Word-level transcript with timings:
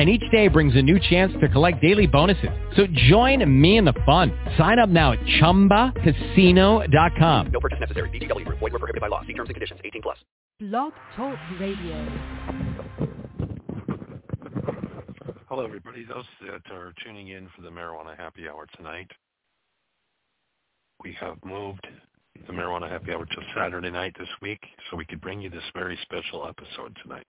and 0.00 0.08
each 0.08 0.24
day 0.30 0.48
brings 0.48 0.74
a 0.76 0.82
new 0.82 0.98
chance 0.98 1.30
to 1.42 1.48
collect 1.50 1.82
daily 1.82 2.06
bonuses. 2.06 2.48
So 2.74 2.86
join 3.10 3.44
me 3.60 3.76
in 3.76 3.84
the 3.84 3.92
fun. 4.06 4.32
Sign 4.56 4.78
up 4.78 4.88
now 4.88 5.12
at 5.12 5.18
ChumbaCasino.com. 5.42 7.46
No 7.52 7.60
purchase 7.60 7.80
necessary. 7.80 8.08
VGW. 8.08 8.48
Void 8.48 8.62
were 8.62 8.70
prohibited 8.70 9.02
by 9.02 9.08
law. 9.08 9.20
See 9.26 9.34
terms 9.34 9.50
and 9.50 9.56
conditions. 9.56 9.78
18 9.84 10.00
plus. 10.00 10.16
Blog 10.58 10.94
Talk 11.14 11.36
Radio. 11.60 12.08
Hello, 15.50 15.66
everybody. 15.66 16.06
Those 16.06 16.24
that 16.46 16.72
are 16.72 16.94
tuning 17.04 17.28
in 17.28 17.50
for 17.54 17.60
the 17.60 17.68
Marijuana 17.68 18.16
Happy 18.16 18.48
Hour 18.48 18.66
tonight, 18.78 19.10
we 21.04 21.12
have 21.20 21.36
moved 21.44 21.86
the 22.46 22.54
Marijuana 22.54 22.88
Happy 22.88 23.12
Hour 23.12 23.26
to 23.26 23.36
Saturday 23.54 23.90
night 23.90 24.16
this 24.18 24.30
week 24.40 24.64
so 24.90 24.96
we 24.96 25.04
could 25.04 25.20
bring 25.20 25.42
you 25.42 25.50
this 25.50 25.70
very 25.74 25.98
special 26.04 26.48
episode 26.48 26.96
tonight. 27.02 27.26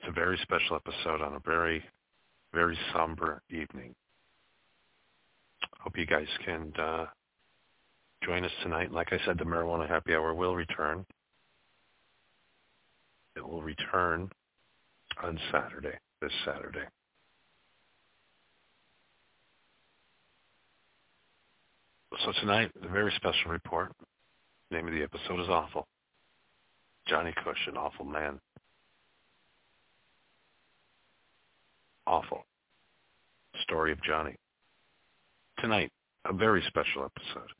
It's 0.00 0.08
a 0.08 0.12
very 0.12 0.38
special 0.42 0.76
episode 0.76 1.20
on 1.20 1.34
a 1.34 1.40
very, 1.40 1.84
very 2.54 2.78
somber 2.94 3.42
evening. 3.50 3.94
Hope 5.78 5.98
you 5.98 6.06
guys 6.06 6.26
can 6.44 6.72
uh, 6.78 7.04
join 8.24 8.44
us 8.44 8.50
tonight. 8.62 8.92
Like 8.92 9.12
I 9.12 9.18
said, 9.26 9.36
the 9.36 9.44
Marijuana 9.44 9.86
Happy 9.86 10.14
Hour 10.14 10.34
will 10.34 10.56
return. 10.56 11.04
It 13.36 13.46
will 13.46 13.60
return 13.60 14.30
on 15.22 15.38
Saturday, 15.52 15.98
this 16.22 16.32
Saturday. 16.46 16.86
So 22.24 22.32
tonight, 22.40 22.70
a 22.82 22.88
very 22.88 23.12
special 23.16 23.50
report. 23.50 23.92
The 24.70 24.76
name 24.76 24.88
of 24.88 24.94
the 24.94 25.02
episode 25.02 25.40
is 25.40 25.48
Awful. 25.48 25.86
Johnny 27.06 27.34
Cush, 27.44 27.66
an 27.66 27.76
awful 27.76 28.06
man. 28.06 28.40
Awful 32.10 32.44
story 33.62 33.92
of 33.92 34.02
Johnny. 34.02 34.34
Tonight, 35.60 35.90
a 36.26 36.32
very 36.32 36.62
special 36.66 37.04
episode. 37.04 37.50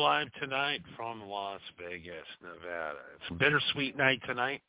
Live 0.00 0.32
tonight 0.40 0.80
from 0.96 1.28
Las 1.28 1.60
Vegas, 1.78 2.24
Nevada. 2.42 2.96
It's 3.16 3.30
a 3.30 3.34
bittersweet 3.34 3.98
night 3.98 4.18
tonight. 4.26 4.62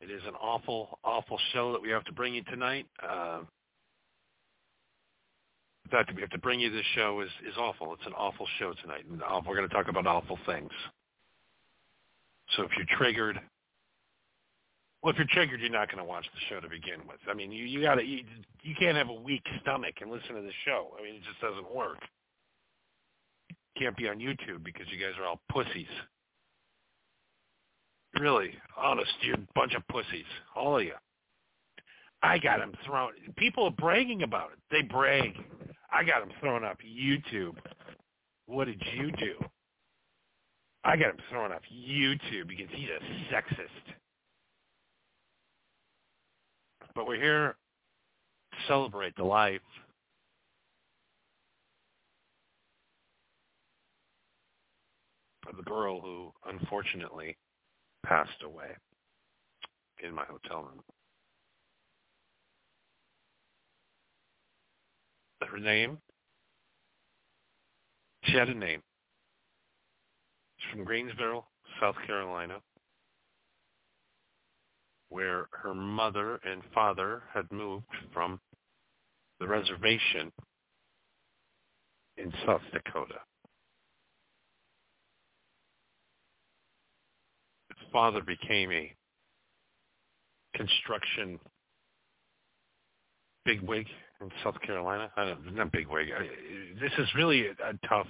It 0.00 0.10
is 0.10 0.20
an 0.26 0.34
awful, 0.34 0.98
awful 1.04 1.38
show 1.52 1.70
that 1.70 1.80
we 1.80 1.88
have 1.90 2.02
to 2.06 2.12
bring 2.12 2.34
you 2.34 2.42
tonight. 2.42 2.86
Uh, 3.00 3.42
the 5.84 5.90
fact 5.90 6.08
that 6.08 6.16
we 6.16 6.22
have 6.22 6.30
to 6.30 6.38
bring 6.38 6.58
you 6.58 6.72
this 6.72 6.84
show 6.96 7.20
is, 7.20 7.28
is 7.48 7.56
awful. 7.56 7.94
It's 7.94 8.04
an 8.04 8.14
awful 8.14 8.48
show 8.58 8.74
tonight. 8.82 9.04
And 9.08 9.20
we're 9.46 9.54
going 9.54 9.68
to 9.68 9.72
talk 9.72 9.86
about 9.86 10.08
awful 10.08 10.40
things. 10.44 10.72
So 12.56 12.64
if 12.64 12.70
you're 12.76 12.98
triggered, 12.98 13.40
well, 15.04 15.12
if 15.12 15.18
you're 15.18 15.28
triggered, 15.30 15.60
you're 15.60 15.70
not 15.70 15.86
going 15.86 16.02
to 16.02 16.04
watch 16.04 16.26
the 16.34 16.40
show 16.52 16.60
to 16.60 16.68
begin 16.68 16.98
with. 17.06 17.20
I 17.30 17.34
mean, 17.34 17.52
you 17.52 17.64
you 17.64 17.80
got 17.80 17.94
to 17.94 18.04
you, 18.04 18.24
you 18.62 18.74
can't 18.76 18.96
have 18.96 19.08
a 19.08 19.14
weak 19.14 19.42
stomach 19.60 19.94
and 20.00 20.10
listen 20.10 20.34
to 20.34 20.42
the 20.42 20.52
show. 20.64 20.88
I 20.98 21.04
mean, 21.04 21.14
it 21.14 21.22
just 21.22 21.40
doesn't 21.40 21.72
work. 21.72 21.98
You 23.74 23.86
can't 23.86 23.96
be 23.96 24.08
on 24.08 24.18
YouTube 24.18 24.64
because 24.64 24.86
you 24.90 24.98
guys 24.98 25.14
are 25.18 25.26
all 25.26 25.40
pussies. 25.50 25.86
Really, 28.18 28.50
honest, 28.76 29.10
you're 29.22 29.36
a 29.36 29.48
bunch 29.54 29.74
of 29.74 29.86
pussies, 29.88 30.24
all 30.54 30.78
of 30.78 30.84
you. 30.84 30.92
I 32.22 32.38
got 32.38 32.58
them 32.58 32.72
thrown. 32.84 33.12
People 33.36 33.64
are 33.64 33.70
bragging 33.70 34.22
about 34.22 34.50
it. 34.52 34.58
They 34.70 34.82
brag. 34.82 35.34
I 35.90 36.04
got 36.04 36.20
them 36.20 36.30
thrown 36.40 36.64
off 36.64 36.76
YouTube. 36.86 37.56
What 38.46 38.66
did 38.66 38.82
you 38.96 39.10
do? 39.12 39.34
I 40.84 40.96
got 40.96 41.10
him 41.10 41.18
thrown 41.30 41.52
off 41.52 41.62
YouTube 41.72 42.48
because 42.48 42.66
he's 42.70 42.88
a 42.88 43.34
sexist. 43.34 43.94
But 46.94 47.06
we're 47.06 47.20
here 47.20 47.56
to 48.52 48.58
celebrate 48.68 49.16
the 49.16 49.24
life 49.24 49.60
of 55.52 55.58
the 55.58 55.70
girl 55.70 56.00
who 56.00 56.32
unfortunately 56.46 57.36
passed 58.04 58.42
away 58.44 58.70
in 60.02 60.14
my 60.14 60.24
hotel 60.24 60.62
room. 60.62 60.82
Her 65.42 65.58
name, 65.58 65.98
she 68.24 68.32
had 68.36 68.48
a 68.48 68.54
name. 68.54 68.80
She's 70.56 70.70
from 70.70 70.84
Greensboro, 70.84 71.44
South 71.78 71.96
Carolina, 72.06 72.58
where 75.10 75.48
her 75.50 75.74
mother 75.74 76.40
and 76.44 76.62
father 76.72 77.24
had 77.34 77.50
moved 77.52 77.84
from 78.14 78.40
the 79.40 79.46
reservation 79.46 80.32
in 82.16 82.32
South 82.46 82.62
Dakota. 82.72 83.20
Father 87.90 88.20
became 88.22 88.70
a 88.70 88.92
construction 90.54 91.38
bigwig 93.44 93.86
in 94.20 94.30
South 94.44 94.60
Carolina. 94.60 95.10
I 95.16 95.24
don't, 95.24 95.54
not 95.54 95.72
bigwig. 95.72 96.08
This 96.80 96.92
is 96.98 97.08
really 97.14 97.46
a, 97.46 97.50
a 97.50 97.88
tough. 97.88 98.06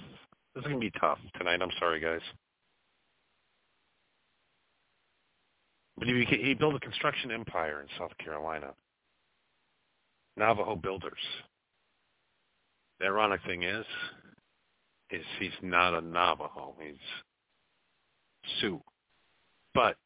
This 0.53 0.61
is 0.63 0.67
gonna 0.67 0.79
be 0.79 0.91
tough 0.99 1.19
tonight. 1.37 1.61
I'm 1.61 1.71
sorry, 1.79 1.99
guys. 1.99 2.21
But 5.97 6.07
he, 6.07 6.25
he 6.25 6.53
built 6.53 6.75
a 6.75 6.79
construction 6.79 7.31
empire 7.31 7.81
in 7.81 7.87
South 7.97 8.11
Carolina. 8.23 8.73
Navajo 10.37 10.75
builders. 10.75 11.19
The 12.99 13.05
ironic 13.05 13.41
thing 13.45 13.63
is, 13.63 13.85
is 15.11 15.23
he's 15.39 15.51
not 15.61 15.93
a 15.93 16.01
Navajo. 16.01 16.75
He's 16.79 16.95
Sioux. 18.59 18.81
But 19.73 19.97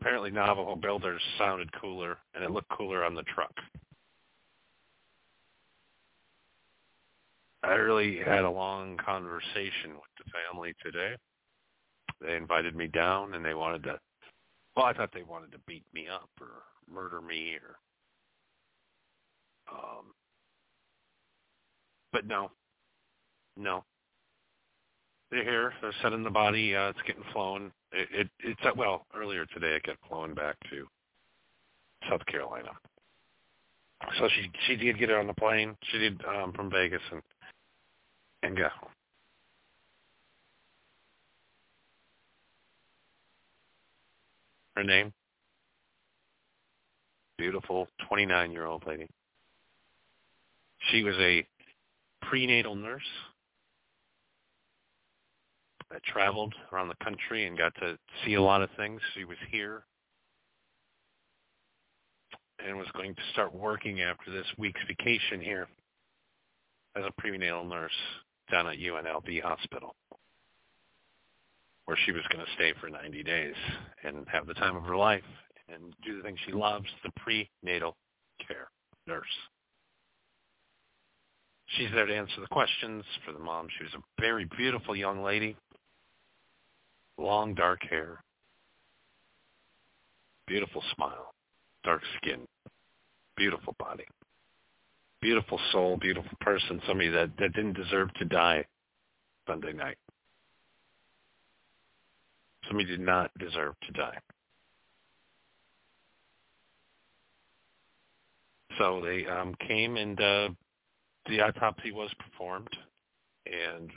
apparently 0.00 0.30
Navajo 0.30 0.76
builders 0.76 1.20
sounded 1.38 1.70
cooler 1.80 2.18
and 2.34 2.44
it 2.44 2.50
looked 2.50 2.68
cooler 2.70 3.04
on 3.04 3.14
the 3.14 3.22
truck. 3.22 3.52
I 7.62 7.72
really 7.72 8.18
had 8.18 8.44
a 8.44 8.50
long 8.50 8.96
conversation 8.98 9.94
with 9.94 10.10
the 10.18 10.30
family 10.30 10.74
today. 10.82 11.14
They 12.20 12.36
invited 12.36 12.76
me 12.76 12.86
down 12.86 13.34
and 13.34 13.44
they 13.44 13.54
wanted 13.54 13.82
to 13.84 13.98
well, 14.76 14.84
I 14.84 14.92
thought 14.92 15.10
they 15.14 15.22
wanted 15.22 15.52
to 15.52 15.58
beat 15.66 15.84
me 15.94 16.06
up 16.06 16.28
or 16.40 16.48
murder 16.92 17.20
me 17.22 17.54
or 17.54 17.76
um 19.74 20.04
but 22.12 22.26
no. 22.26 22.50
No. 23.58 23.84
They're 25.30 25.44
here. 25.44 25.72
They're 25.82 25.92
setting 26.02 26.22
the 26.22 26.30
body. 26.30 26.74
Uh, 26.74 26.88
it's 26.88 26.98
getting 27.06 27.24
flown. 27.32 27.72
It, 27.96 28.08
it 28.12 28.28
it's 28.40 28.60
uh, 28.64 28.70
well 28.76 29.06
earlier 29.16 29.46
today. 29.46 29.76
It 29.76 29.84
got 29.84 29.96
flown 30.08 30.34
back 30.34 30.56
to 30.70 30.86
South 32.10 32.24
Carolina. 32.26 32.70
So 34.18 34.28
she 34.28 34.50
she 34.66 34.76
did 34.76 34.98
get 34.98 35.10
on 35.10 35.26
the 35.26 35.34
plane. 35.34 35.76
She 35.90 35.98
did 35.98 36.20
um, 36.26 36.52
from 36.52 36.70
Vegas 36.70 37.02
and 37.10 37.22
and 38.42 38.56
go. 38.56 38.68
her 44.76 44.84
name. 44.84 45.12
Beautiful 47.38 47.88
29-year-old 48.10 48.86
lady. 48.86 49.08
She 50.90 51.02
was 51.02 51.14
a 51.18 51.46
prenatal 52.22 52.74
nurse 52.74 53.02
that 55.90 56.02
traveled 56.04 56.54
around 56.72 56.88
the 56.88 57.04
country 57.04 57.46
and 57.46 57.56
got 57.56 57.74
to 57.76 57.98
see 58.24 58.34
a 58.34 58.42
lot 58.42 58.62
of 58.62 58.70
things. 58.76 59.00
She 59.14 59.24
was 59.24 59.36
here 59.50 59.84
and 62.58 62.76
was 62.76 62.88
going 62.94 63.14
to 63.14 63.20
start 63.32 63.54
working 63.54 64.00
after 64.00 64.30
this 64.30 64.46
week's 64.58 64.80
vacation 64.88 65.40
here 65.40 65.68
as 66.96 67.04
a 67.06 67.20
prenatal 67.20 67.64
nurse 67.64 67.92
down 68.50 68.66
at 68.66 68.78
UNLV 68.78 69.42
Hospital 69.42 69.94
where 71.86 71.96
she 72.04 72.12
was 72.12 72.22
going 72.32 72.44
to 72.44 72.52
stay 72.54 72.72
for 72.80 72.90
90 72.90 73.22
days 73.22 73.54
and 74.04 74.26
have 74.28 74.46
the 74.46 74.54
time 74.54 74.76
of 74.76 74.82
her 74.82 74.96
life 74.96 75.22
and 75.72 75.94
do 76.04 76.16
the 76.16 76.22
things 76.22 76.38
she 76.44 76.52
loves, 76.52 76.86
the 77.04 77.10
prenatal 77.16 77.96
care 78.46 78.68
nurse. 79.06 79.24
She's 81.68 81.90
there 81.94 82.06
to 82.06 82.14
answer 82.14 82.40
the 82.40 82.46
questions 82.48 83.04
for 83.24 83.32
the 83.32 83.38
mom. 83.38 83.68
She 83.76 83.84
was 83.84 83.94
a 83.94 84.20
very 84.20 84.48
beautiful 84.56 84.94
young 84.94 85.22
lady, 85.22 85.56
long 87.18 87.54
dark 87.54 87.80
hair, 87.88 88.22
beautiful 90.46 90.82
smile, 90.94 91.32
dark 91.84 92.02
skin, 92.16 92.40
beautiful 93.36 93.74
body, 93.78 94.06
beautiful 95.20 95.58
soul, 95.72 95.96
beautiful 95.96 96.36
person, 96.40 96.80
somebody 96.86 97.08
that, 97.08 97.30
that 97.38 97.52
didn't 97.54 97.74
deserve 97.74 98.12
to 98.14 98.24
die 98.24 98.64
Sunday 99.48 99.72
night. 99.72 99.98
Somebody 102.68 102.88
did 102.88 103.00
not 103.00 103.30
deserve 103.38 103.74
to 103.86 103.92
die. 103.92 104.18
So 108.78 109.00
they 109.02 109.26
um, 109.26 109.54
came 109.66 109.96
and 109.96 110.20
uh, 110.20 110.48
the 111.28 111.40
autopsy 111.40 111.92
was 111.92 112.10
performed, 112.18 112.68
and 113.46 113.90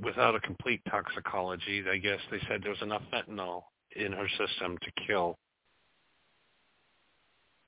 without 0.00 0.34
a 0.34 0.40
complete 0.40 0.80
toxicology, 0.90 1.82
I 1.90 1.98
guess 1.98 2.18
they 2.30 2.40
said 2.48 2.62
there 2.62 2.70
was 2.70 2.82
enough 2.82 3.02
fentanyl 3.12 3.62
in 3.96 4.12
her 4.12 4.28
system 4.28 4.78
to 4.82 5.06
kill 5.06 5.36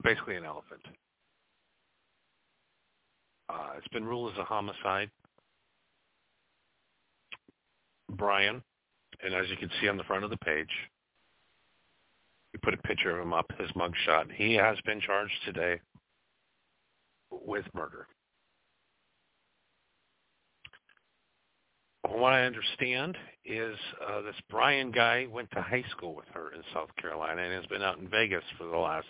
basically 0.02 0.36
an 0.36 0.44
elephant. 0.44 0.82
Uh, 3.48 3.70
it's 3.76 3.88
been 3.88 4.04
ruled 4.04 4.32
as 4.32 4.38
a 4.38 4.44
homicide. 4.44 5.10
Brian 8.10 8.62
and 9.22 9.34
as 9.34 9.48
you 9.48 9.56
can 9.56 9.70
see 9.80 9.88
on 9.88 9.96
the 9.96 10.04
front 10.04 10.24
of 10.24 10.30
the 10.30 10.36
page, 10.38 10.70
we 12.52 12.58
put 12.58 12.74
a 12.74 12.88
picture 12.88 13.16
of 13.16 13.24
him 13.24 13.32
up, 13.32 13.46
his 13.58 13.70
mugshot. 13.72 14.30
He 14.34 14.54
has 14.54 14.76
been 14.84 15.00
charged 15.00 15.32
today 15.44 15.80
with 17.30 17.64
murder. 17.74 18.06
What 22.14 22.34
I 22.34 22.44
understand 22.44 23.16
is 23.44 23.76
uh, 24.06 24.20
this 24.20 24.36
Brian 24.50 24.90
guy 24.90 25.26
went 25.30 25.50
to 25.52 25.62
high 25.62 25.84
school 25.90 26.14
with 26.14 26.26
her 26.34 26.52
in 26.54 26.62
South 26.74 26.94
Carolina 26.96 27.42
and 27.42 27.54
has 27.54 27.64
been 27.66 27.82
out 27.82 27.98
in 27.98 28.08
Vegas 28.08 28.44
for 28.58 28.64
the 28.64 28.76
last 28.76 29.06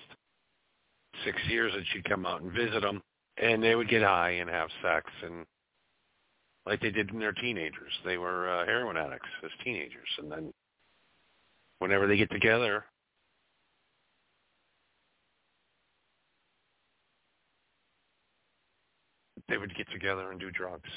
six 1.24 1.36
years. 1.48 1.72
And 1.74 1.84
she'd 1.92 2.08
come 2.08 2.24
out 2.24 2.42
and 2.42 2.52
visit 2.52 2.84
him, 2.84 3.02
and 3.38 3.62
they 3.62 3.74
would 3.74 3.88
get 3.88 4.02
high 4.02 4.30
and 4.30 4.48
have 4.48 4.68
sex, 4.82 5.10
and 5.24 5.44
like 6.64 6.80
they 6.80 6.90
did 6.90 7.10
they 7.12 7.24
were 7.24 7.32
teenagers. 7.32 7.92
They 8.04 8.18
were 8.18 8.48
uh, 8.48 8.66
heroin 8.66 8.96
addicts 8.96 9.28
as 9.44 9.50
teenagers, 9.64 10.08
and 10.18 10.30
then 10.30 10.52
whenever 11.80 12.06
they 12.06 12.16
get 12.16 12.30
together, 12.30 12.84
they 19.48 19.58
would 19.58 19.74
get 19.76 19.90
together 19.90 20.30
and 20.30 20.38
do 20.38 20.52
drugs. 20.52 20.88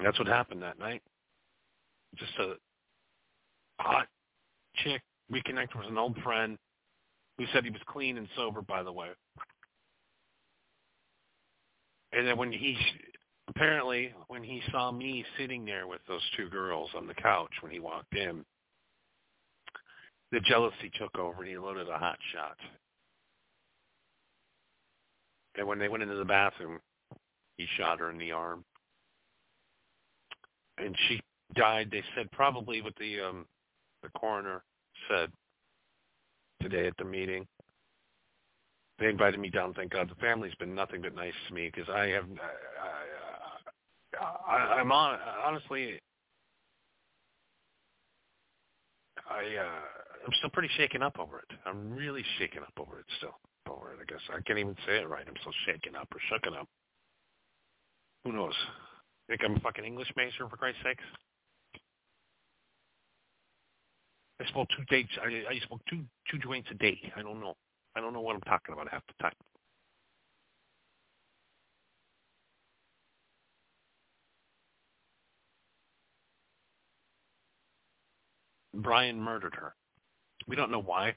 And 0.00 0.06
that's 0.06 0.18
what 0.18 0.28
happened 0.28 0.62
that 0.62 0.78
night. 0.78 1.02
Just 2.16 2.32
a 2.38 2.54
hot 3.78 4.06
chick 4.76 5.02
reconnected 5.28 5.78
with 5.78 5.90
an 5.90 5.98
old 5.98 6.16
friend 6.22 6.56
who 7.36 7.44
said 7.52 7.64
he 7.64 7.70
was 7.70 7.82
clean 7.86 8.16
and 8.16 8.26
sober, 8.34 8.62
by 8.62 8.82
the 8.82 8.90
way. 8.90 9.08
And 12.14 12.26
then 12.26 12.38
when 12.38 12.50
he 12.50 12.78
apparently 13.48 14.14
when 14.28 14.42
he 14.42 14.62
saw 14.72 14.90
me 14.90 15.22
sitting 15.38 15.66
there 15.66 15.86
with 15.86 16.00
those 16.08 16.22
two 16.34 16.48
girls 16.48 16.88
on 16.96 17.06
the 17.06 17.12
couch 17.12 17.52
when 17.60 17.70
he 17.70 17.78
walked 17.78 18.14
in, 18.16 18.42
the 20.32 20.40
jealousy 20.40 20.90
took 20.98 21.18
over 21.18 21.42
and 21.42 21.50
he 21.50 21.58
loaded 21.58 21.90
a 21.90 21.98
hot 21.98 22.18
shot. 22.32 22.56
And 25.58 25.68
when 25.68 25.78
they 25.78 25.88
went 25.88 26.04
into 26.04 26.16
the 26.16 26.24
bathroom, 26.24 26.78
he 27.58 27.66
shot 27.76 27.98
her 27.98 28.10
in 28.10 28.16
the 28.16 28.32
arm. 28.32 28.64
And 30.82 30.96
she 31.08 31.20
died, 31.54 31.88
they 31.90 32.02
said 32.14 32.30
probably 32.32 32.80
what 32.80 32.94
the 32.96 33.20
um 33.20 33.46
the 34.02 34.08
coroner 34.10 34.62
said 35.08 35.30
today 36.62 36.86
at 36.86 36.96
the 36.98 37.04
meeting. 37.04 37.46
They 38.98 39.08
invited 39.08 39.40
me 39.40 39.48
down. 39.48 39.72
Thank 39.74 39.92
God. 39.92 40.10
The 40.10 40.14
family's 40.16 40.54
been 40.56 40.74
nothing 40.74 41.00
but 41.02 41.14
nice 41.14 41.32
to 41.48 41.54
me 41.54 41.70
because 41.74 41.88
I 41.88 42.06
have. 42.08 42.24
I, 44.20 44.22
I, 44.22 44.56
I, 44.56 44.80
I'm 44.80 44.92
on 44.92 45.18
honestly. 45.44 45.98
I 49.28 49.56
uh, 49.56 50.26
I'm 50.26 50.32
still 50.38 50.50
pretty 50.50 50.70
shaken 50.76 51.02
up 51.02 51.18
over 51.18 51.38
it. 51.38 51.56
I'm 51.66 51.92
really 51.92 52.24
shaken 52.38 52.62
up 52.62 52.72
over 52.78 52.98
it 53.00 53.06
still. 53.18 53.36
Over 53.68 53.92
it, 53.92 53.98
I 54.02 54.04
guess 54.10 54.20
I 54.30 54.40
can't 54.42 54.58
even 54.58 54.76
say 54.86 54.98
it 54.98 55.08
right. 55.08 55.24
I'm 55.26 55.34
so 55.44 55.50
shaken 55.66 55.94
up 55.94 56.08
or 56.12 56.20
shooken 56.30 56.58
up. 56.58 56.66
Who 58.24 58.32
knows? 58.32 58.54
Think 59.30 59.42
I'm 59.44 59.54
a 59.54 59.60
fucking 59.60 59.84
English 59.84 60.08
major 60.16 60.48
for 60.48 60.56
Christ's 60.56 60.80
sakes? 60.82 61.04
I 64.40 64.50
smoke 64.50 64.66
two 64.76 64.84
dates. 64.86 65.10
I, 65.22 65.28
I 65.48 65.66
smoke 65.68 65.80
two 65.88 66.00
two 66.28 66.38
joints 66.38 66.68
a 66.72 66.74
day. 66.74 66.98
I 67.16 67.22
don't 67.22 67.40
know. 67.40 67.54
I 67.94 68.00
don't 68.00 68.12
know 68.12 68.22
what 68.22 68.34
I'm 68.34 68.40
talking 68.40 68.72
about 68.72 68.88
half 68.90 69.02
the 69.06 69.22
time. 69.22 69.32
Brian 78.74 79.20
murdered 79.20 79.54
her. 79.54 79.74
We 80.48 80.56
don't 80.56 80.72
know 80.72 80.82
why. 80.82 81.14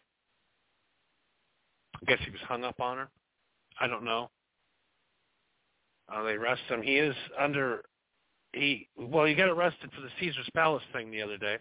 I 1.95 2.05
guess 2.05 2.19
he 2.23 2.29
was 2.29 2.41
hung 2.41 2.63
up 2.63 2.79
on 2.79 2.97
her. 2.97 3.09
I 3.79 3.87
don't 3.87 4.03
know. 4.03 4.29
Uh, 6.13 6.21
they 6.21 6.33
arrest 6.33 6.61
him. 6.69 6.83
He 6.83 6.97
is 6.97 7.15
under. 7.39 7.81
He 8.53 8.87
well, 8.97 9.25
he 9.25 9.33
got 9.33 9.49
arrested 9.49 9.91
for 9.93 10.01
the 10.01 10.09
Caesar's 10.19 10.49
Palace 10.53 10.83
thing 10.93 11.11
the 11.11 11.21
other 11.21 11.37
day 11.37 11.57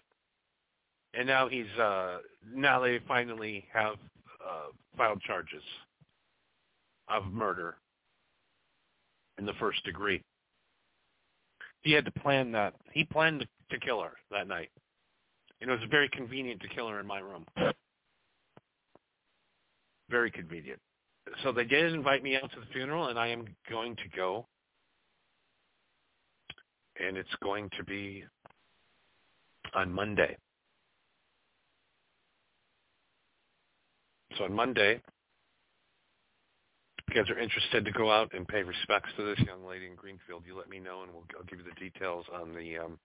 and 1.14 1.26
now 1.26 1.48
he's 1.48 1.66
uh 1.78 2.18
now 2.54 2.80
they 2.80 3.00
finally 3.06 3.66
have 3.72 3.94
uh 4.44 4.70
filed 4.96 5.20
charges 5.22 5.62
of 7.08 7.26
murder 7.26 7.76
in 9.38 9.46
the 9.46 9.52
first 9.54 9.84
degree. 9.84 10.22
He 11.82 11.92
had 11.92 12.04
to 12.04 12.12
plan 12.12 12.52
that. 12.52 12.74
He 12.92 13.04
planned 13.04 13.40
to, 13.40 13.46
to 13.70 13.84
kill 13.84 14.00
her 14.00 14.12
that 14.30 14.46
night. 14.46 14.70
And 15.60 15.70
it 15.70 15.72
was 15.72 15.82
very 15.90 16.08
convenient 16.10 16.60
to 16.60 16.68
kill 16.68 16.88
her 16.88 17.00
in 17.00 17.06
my 17.06 17.18
room. 17.18 17.44
Very 20.10 20.30
convenient. 20.30 20.78
So 21.42 21.50
they 21.50 21.64
did 21.64 21.92
invite 21.92 22.22
me 22.22 22.36
out 22.36 22.50
to 22.52 22.60
the 22.60 22.66
funeral, 22.72 23.08
and 23.08 23.18
I 23.18 23.28
am 23.28 23.46
going 23.70 23.96
to 23.96 24.16
go. 24.16 24.46
And 27.00 27.16
it's 27.16 27.34
going 27.42 27.70
to 27.78 27.84
be 27.84 28.24
on 29.74 29.92
Monday. 29.92 30.36
So 34.36 34.44
on 34.44 34.52
Monday, 34.52 35.00
if 36.98 37.14
you 37.14 37.22
guys 37.22 37.30
are 37.30 37.38
interested 37.38 37.84
to 37.84 37.92
go 37.92 38.10
out 38.10 38.32
and 38.34 38.46
pay 38.46 38.62
respects 38.62 39.10
to 39.16 39.24
this 39.24 39.38
young 39.46 39.64
lady 39.66 39.86
in 39.86 39.94
Greenfield, 39.94 40.44
you 40.46 40.56
let 40.56 40.70
me 40.70 40.78
know, 40.78 41.02
and 41.02 41.12
we'll 41.12 41.24
I'll 41.38 41.44
give 41.44 41.58
you 41.58 41.64
the 41.64 41.80
details 41.80 42.24
on 42.32 42.54
the 42.54 42.78
um, 42.78 42.98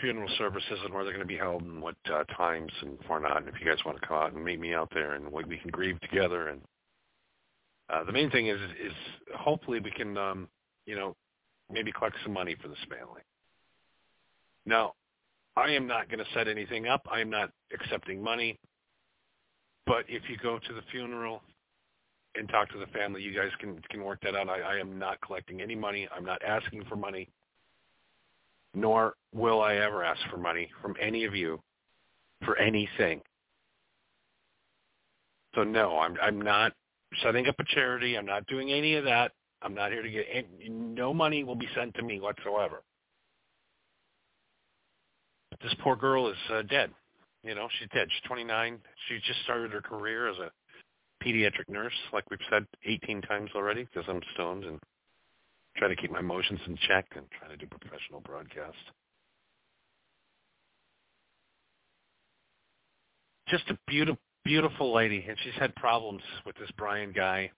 funeral 0.00 0.28
services 0.38 0.78
and 0.84 0.92
where 0.94 1.04
they're 1.04 1.12
going 1.12 1.26
to 1.26 1.32
be 1.32 1.36
held 1.36 1.62
and 1.62 1.80
what 1.82 1.96
uh, 2.12 2.24
times 2.36 2.72
and 2.82 2.98
whatnot. 3.06 3.38
And 3.38 3.48
if 3.48 3.54
you 3.60 3.66
guys 3.66 3.84
want 3.84 4.00
to 4.00 4.06
come 4.06 4.16
out 4.16 4.32
and 4.32 4.44
meet 4.44 4.60
me 4.60 4.74
out 4.74 4.90
there, 4.94 5.12
and 5.14 5.30
we, 5.30 5.44
we 5.44 5.58
can 5.58 5.70
grieve 5.70 6.00
together. 6.00 6.48
And 6.48 6.60
uh, 7.92 8.04
the 8.04 8.12
main 8.12 8.30
thing 8.30 8.48
is, 8.48 8.60
is 8.84 8.92
hopefully 9.36 9.80
we 9.80 9.90
can, 9.90 10.16
um, 10.16 10.48
you 10.86 10.96
know, 10.96 11.14
maybe 11.70 11.92
collect 11.92 12.16
some 12.22 12.32
money 12.32 12.56
for 12.60 12.68
this 12.68 12.78
family. 12.88 13.22
Now, 14.66 14.94
I 15.56 15.70
am 15.70 15.86
not 15.86 16.08
going 16.08 16.18
to 16.18 16.30
set 16.34 16.48
anything 16.48 16.86
up. 16.86 17.06
I 17.10 17.20
am 17.20 17.30
not 17.30 17.50
accepting 17.72 18.22
money. 18.22 18.58
But 19.86 20.04
if 20.08 20.22
you 20.28 20.36
go 20.38 20.58
to 20.58 20.74
the 20.74 20.82
funeral 20.90 21.42
and 22.34 22.48
talk 22.48 22.70
to 22.70 22.78
the 22.78 22.86
family, 22.86 23.22
you 23.22 23.34
guys 23.34 23.50
can 23.60 23.80
can 23.90 24.02
work 24.02 24.20
that 24.22 24.34
out. 24.34 24.48
I, 24.48 24.60
I 24.60 24.76
am 24.78 24.98
not 24.98 25.20
collecting 25.20 25.60
any 25.60 25.74
money. 25.74 26.08
I'm 26.14 26.24
not 26.24 26.42
asking 26.42 26.84
for 26.88 26.96
money, 26.96 27.28
nor 28.74 29.14
will 29.32 29.62
I 29.62 29.76
ever 29.76 30.02
ask 30.02 30.20
for 30.30 30.38
money 30.38 30.70
from 30.80 30.96
any 31.00 31.24
of 31.24 31.34
you 31.34 31.60
for 32.44 32.56
anything. 32.56 33.20
So 35.54 35.62
no, 35.62 35.98
I'm 35.98 36.16
I'm 36.20 36.40
not 36.40 36.72
setting 37.22 37.46
up 37.46 37.56
a 37.58 37.64
charity. 37.64 38.16
I'm 38.16 38.26
not 38.26 38.46
doing 38.46 38.72
any 38.72 38.94
of 38.96 39.04
that. 39.04 39.32
I'm 39.64 39.74
not 39.74 39.90
here 39.90 40.02
to 40.02 40.10
get 40.10 40.26
no 40.68 41.14
money 41.14 41.42
will 41.42 41.56
be 41.56 41.68
sent 41.74 41.94
to 41.94 42.02
me 42.02 42.20
whatsoever. 42.20 42.82
But 45.50 45.60
this 45.62 45.74
poor 45.82 45.96
girl 45.96 46.28
is 46.28 46.36
uh, 46.52 46.62
dead. 46.62 46.90
You 47.42 47.54
know, 47.54 47.68
she's 47.78 47.88
dead. 47.94 48.08
She's 48.10 48.28
29. 48.28 48.78
She 49.08 49.18
just 49.26 49.42
started 49.44 49.72
her 49.72 49.80
career 49.80 50.28
as 50.28 50.36
a 50.36 50.50
pediatric 51.24 51.68
nurse, 51.68 51.94
like 52.12 52.24
we've 52.30 52.38
said 52.50 52.66
18 52.84 53.22
times 53.22 53.50
already, 53.54 53.84
because 53.84 54.04
I'm 54.06 54.20
stoned 54.34 54.64
and 54.64 54.78
try 55.78 55.88
to 55.88 55.96
keep 55.96 56.10
my 56.10 56.20
emotions 56.20 56.60
in 56.66 56.76
check 56.86 57.06
and 57.16 57.24
try 57.38 57.48
to 57.48 57.56
do 57.56 57.66
professional 57.66 58.20
broadcast. 58.20 58.76
Just 63.48 63.64
a 63.70 63.78
beautiful, 63.86 64.20
beautiful 64.44 64.94
lady, 64.94 65.24
and 65.26 65.38
she's 65.42 65.54
had 65.58 65.74
problems 65.74 66.22
with 66.44 66.56
this 66.56 66.70
Brian 66.76 67.12
guy 67.12 67.50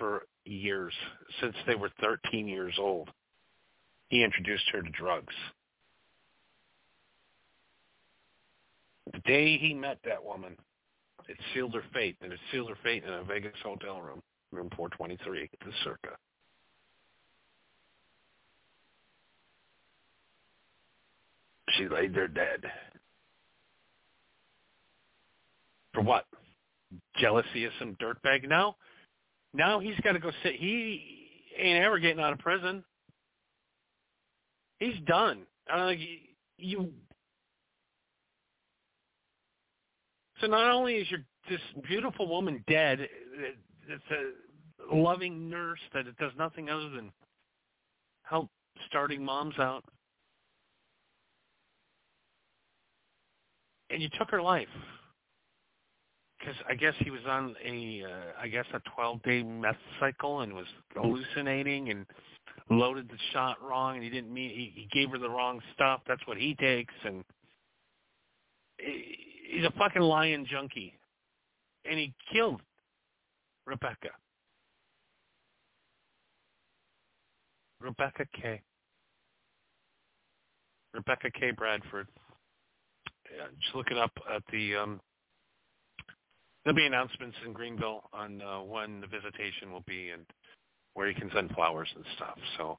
for 0.00 0.22
years, 0.44 0.92
since 1.40 1.54
they 1.66 1.76
were 1.76 1.90
13 2.00 2.48
years 2.48 2.74
old. 2.78 3.08
He 4.08 4.24
introduced 4.24 4.64
her 4.72 4.82
to 4.82 4.90
drugs. 4.90 5.34
The 9.12 9.20
day 9.20 9.58
he 9.58 9.74
met 9.74 9.98
that 10.04 10.24
woman, 10.24 10.56
it 11.28 11.36
sealed 11.54 11.74
her 11.74 11.84
fate, 11.92 12.16
and 12.22 12.32
it 12.32 12.38
sealed 12.50 12.70
her 12.70 12.78
fate 12.82 13.04
in 13.04 13.12
a 13.12 13.22
Vegas 13.22 13.52
hotel 13.62 14.00
room, 14.00 14.22
room 14.50 14.70
423, 14.76 15.48
the 15.64 15.72
Circa. 15.84 16.16
She 21.76 21.88
laid 21.88 22.14
there 22.14 22.28
dead. 22.28 22.64
For 25.94 26.02
what? 26.02 26.26
Jealousy 27.20 27.64
of 27.64 27.72
some 27.78 27.96
dirtbag? 28.00 28.48
Now, 28.48 28.76
now 29.52 29.80
he's 29.80 29.98
got 30.02 30.12
to 30.12 30.18
go 30.18 30.30
sit. 30.42 30.54
He 30.54 31.02
ain't 31.58 31.84
ever 31.84 31.98
getting 31.98 32.20
out 32.20 32.32
of 32.32 32.38
prison. 32.38 32.84
He's 34.78 34.98
done. 35.06 35.42
I 35.70 35.76
don't 35.76 35.88
think 35.88 36.08
you 36.58 36.92
So 40.40 40.46
not 40.46 40.70
only 40.70 40.94
is 40.94 41.10
your 41.10 41.20
this 41.48 41.60
beautiful 41.86 42.28
woman 42.28 42.64
dead, 42.66 43.00
it's 43.00 44.02
a 44.90 44.94
loving 44.94 45.50
nurse 45.50 45.80
that 45.92 46.06
it 46.06 46.16
does 46.16 46.32
nothing 46.38 46.70
other 46.70 46.88
than 46.90 47.12
help 48.22 48.48
starting 48.86 49.22
moms 49.24 49.58
out, 49.58 49.84
and 53.90 54.00
you 54.00 54.08
took 54.18 54.30
her 54.30 54.40
life 54.40 54.68
because 56.40 56.56
I 56.68 56.74
guess 56.74 56.94
he 56.98 57.10
was 57.10 57.20
on 57.28 57.54
a 57.64 58.02
uh, 58.04 58.42
I 58.42 58.48
guess 58.48 58.64
a 58.74 58.80
12 58.96 59.22
day 59.22 59.42
meth 59.42 59.76
cycle 60.00 60.40
and 60.40 60.52
was 60.54 60.66
hallucinating 60.94 61.90
and 61.90 62.06
loaded 62.70 63.08
the 63.08 63.18
shot 63.32 63.58
wrong 63.62 63.96
and 63.96 64.04
he 64.04 64.10
didn't 64.10 64.32
mean 64.32 64.50
he, 64.50 64.72
he 64.74 64.88
gave 64.92 65.10
her 65.10 65.18
the 65.18 65.28
wrong 65.28 65.60
stuff. 65.74 66.00
That's 66.08 66.26
what 66.26 66.38
he 66.38 66.54
takes 66.54 66.94
and. 67.04 67.24
He, 68.78 69.30
he's 69.50 69.64
a 69.64 69.70
fucking 69.72 70.02
lion 70.02 70.46
junkie, 70.50 70.94
and 71.84 71.98
he 71.98 72.14
killed 72.32 72.62
Rebecca. 73.66 74.10
Rebecca 77.80 78.26
K. 78.40 78.60
Rebecca 80.94 81.30
K. 81.30 81.50
Bradford. 81.52 82.06
Yeah, 83.36 83.46
just 83.60 83.74
looking 83.74 83.98
up 83.98 84.12
at 84.32 84.42
the. 84.52 84.76
Um, 84.76 85.00
there'll 86.70 86.76
be 86.76 86.86
announcements 86.86 87.36
in 87.44 87.52
Greenville 87.52 88.04
on 88.12 88.40
uh, 88.40 88.60
when 88.62 89.00
the 89.00 89.06
visitation 89.08 89.72
will 89.72 89.82
be 89.88 90.10
and 90.10 90.24
where 90.94 91.08
you 91.08 91.14
can 91.14 91.28
send 91.34 91.50
flowers 91.50 91.88
and 91.96 92.04
stuff. 92.14 92.38
So 92.58 92.78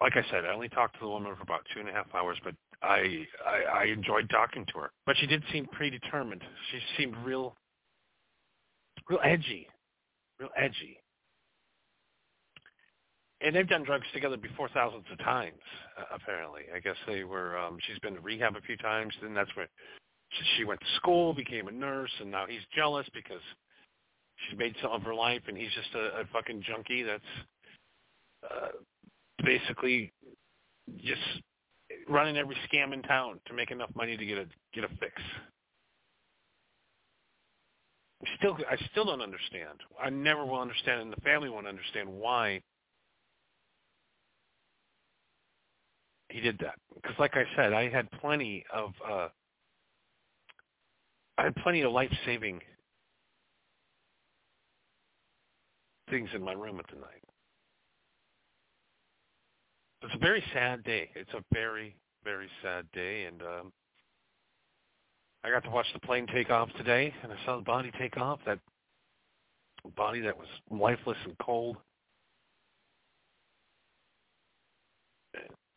like 0.00 0.14
I 0.16 0.22
said, 0.30 0.46
I 0.46 0.54
only 0.54 0.70
talked 0.70 0.94
to 0.94 1.00
the 1.00 1.08
woman 1.08 1.34
for 1.36 1.42
about 1.42 1.66
two 1.74 1.80
and 1.80 1.88
a 1.88 1.92
half 1.92 2.06
hours, 2.14 2.38
but 2.42 2.54
I, 2.82 3.26
I 3.46 3.80
I 3.80 3.84
enjoyed 3.84 4.30
talking 4.30 4.64
to 4.72 4.78
her. 4.78 4.90
But 5.04 5.16
she 5.18 5.26
did 5.26 5.42
seem 5.52 5.66
predetermined. 5.66 6.42
She 6.70 6.78
seemed 6.96 7.14
real, 7.18 7.56
real 9.10 9.20
edgy, 9.22 9.66
real 10.40 10.50
edgy. 10.56 10.98
And 13.42 13.54
they've 13.54 13.68
done 13.68 13.84
drugs 13.84 14.06
together 14.14 14.36
before 14.36 14.68
thousands 14.70 15.04
of 15.12 15.18
times, 15.18 15.60
uh, 15.98 16.14
apparently. 16.14 16.62
I 16.74 16.78
guess 16.78 16.96
they 17.06 17.24
were. 17.24 17.58
Um, 17.58 17.76
she's 17.86 17.98
been 17.98 18.14
to 18.14 18.20
rehab 18.20 18.56
a 18.56 18.62
few 18.62 18.76
times. 18.78 19.12
Then 19.20 19.34
that's 19.34 19.54
where 19.56 19.68
she 20.56 20.64
went 20.64 20.80
to 20.80 20.86
school, 20.96 21.32
became 21.32 21.68
a 21.68 21.72
nurse, 21.72 22.10
and 22.20 22.30
now 22.30 22.44
he's 22.46 22.60
jealous 22.74 23.06
because 23.14 23.40
she's 24.36 24.58
made 24.58 24.74
some 24.82 24.92
of 24.92 25.02
her 25.02 25.14
life, 25.14 25.42
and 25.48 25.56
he's 25.56 25.72
just 25.72 25.94
a, 25.94 26.20
a 26.20 26.24
fucking 26.32 26.62
junkie 26.62 27.02
that's 27.02 27.22
uh, 28.44 28.68
basically 29.44 30.12
just 30.98 31.20
running 32.08 32.36
every 32.36 32.56
scam 32.70 32.92
in 32.92 33.02
town 33.02 33.40
to 33.46 33.54
make 33.54 33.70
enough 33.70 33.90
money 33.94 34.16
to 34.16 34.26
get 34.26 34.38
a 34.38 34.46
get 34.74 34.84
a 34.84 34.88
fix. 35.00 35.20
Still, 38.38 38.58
I 38.68 38.76
still 38.90 39.04
don't 39.04 39.22
understand. 39.22 39.78
I 40.02 40.10
never 40.10 40.44
will 40.44 40.60
understand, 40.60 41.02
and 41.02 41.12
the 41.12 41.20
family 41.20 41.48
won't 41.48 41.68
understand 41.68 42.08
why 42.08 42.60
he 46.28 46.40
did 46.40 46.58
that. 46.58 46.74
Because, 46.94 47.16
like 47.18 47.34
I 47.34 47.44
said, 47.56 47.72
I 47.72 47.88
had 47.88 48.10
plenty 48.20 48.64
of 48.74 48.92
uh, 49.08 49.28
I 51.38 51.44
had 51.44 51.56
plenty 51.56 51.82
of 51.82 51.92
life 51.92 52.10
saving 52.26 52.60
things 56.10 56.28
in 56.34 56.42
my 56.42 56.52
room 56.52 56.80
at 56.80 56.86
the 56.92 57.00
night. 57.00 57.22
It's 60.02 60.14
a 60.14 60.18
very 60.18 60.42
sad 60.52 60.82
day. 60.82 61.10
It's 61.14 61.32
a 61.34 61.42
very, 61.52 61.96
very 62.24 62.48
sad 62.62 62.86
day, 62.92 63.24
and 63.24 63.40
um, 63.42 63.72
I 65.44 65.50
got 65.50 65.62
to 65.64 65.70
watch 65.70 65.86
the 65.94 66.00
plane 66.00 66.26
take 66.32 66.50
off 66.50 66.70
today, 66.76 67.14
and 67.22 67.32
I 67.32 67.36
saw 67.44 67.56
the 67.56 67.62
body 67.62 67.92
take 68.00 68.16
off. 68.16 68.40
That 68.44 68.58
body 69.96 70.20
that 70.20 70.36
was 70.36 70.48
lifeless 70.70 71.18
and 71.24 71.36
cold. 71.38 71.76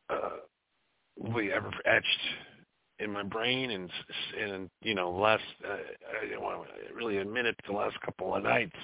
Uh, 0.09 0.29
we 1.17 1.53
ever 1.53 1.71
etched 1.85 2.07
in 3.01 3.12
my 3.12 3.24
brain, 3.24 3.72
and 3.72 3.89
and 4.39 4.70
you 4.81 4.96
know, 4.96 5.12
last 5.12 5.43
uh, 5.67 5.77
I 6.36 6.38
want 6.38 6.67
to 6.67 6.93
really 6.93 7.17
admit 7.17 7.46
it. 7.46 7.55
The 7.65 7.74
last 7.74 8.00
couple 8.01 8.36
of 8.36 8.43
nights, 8.43 8.75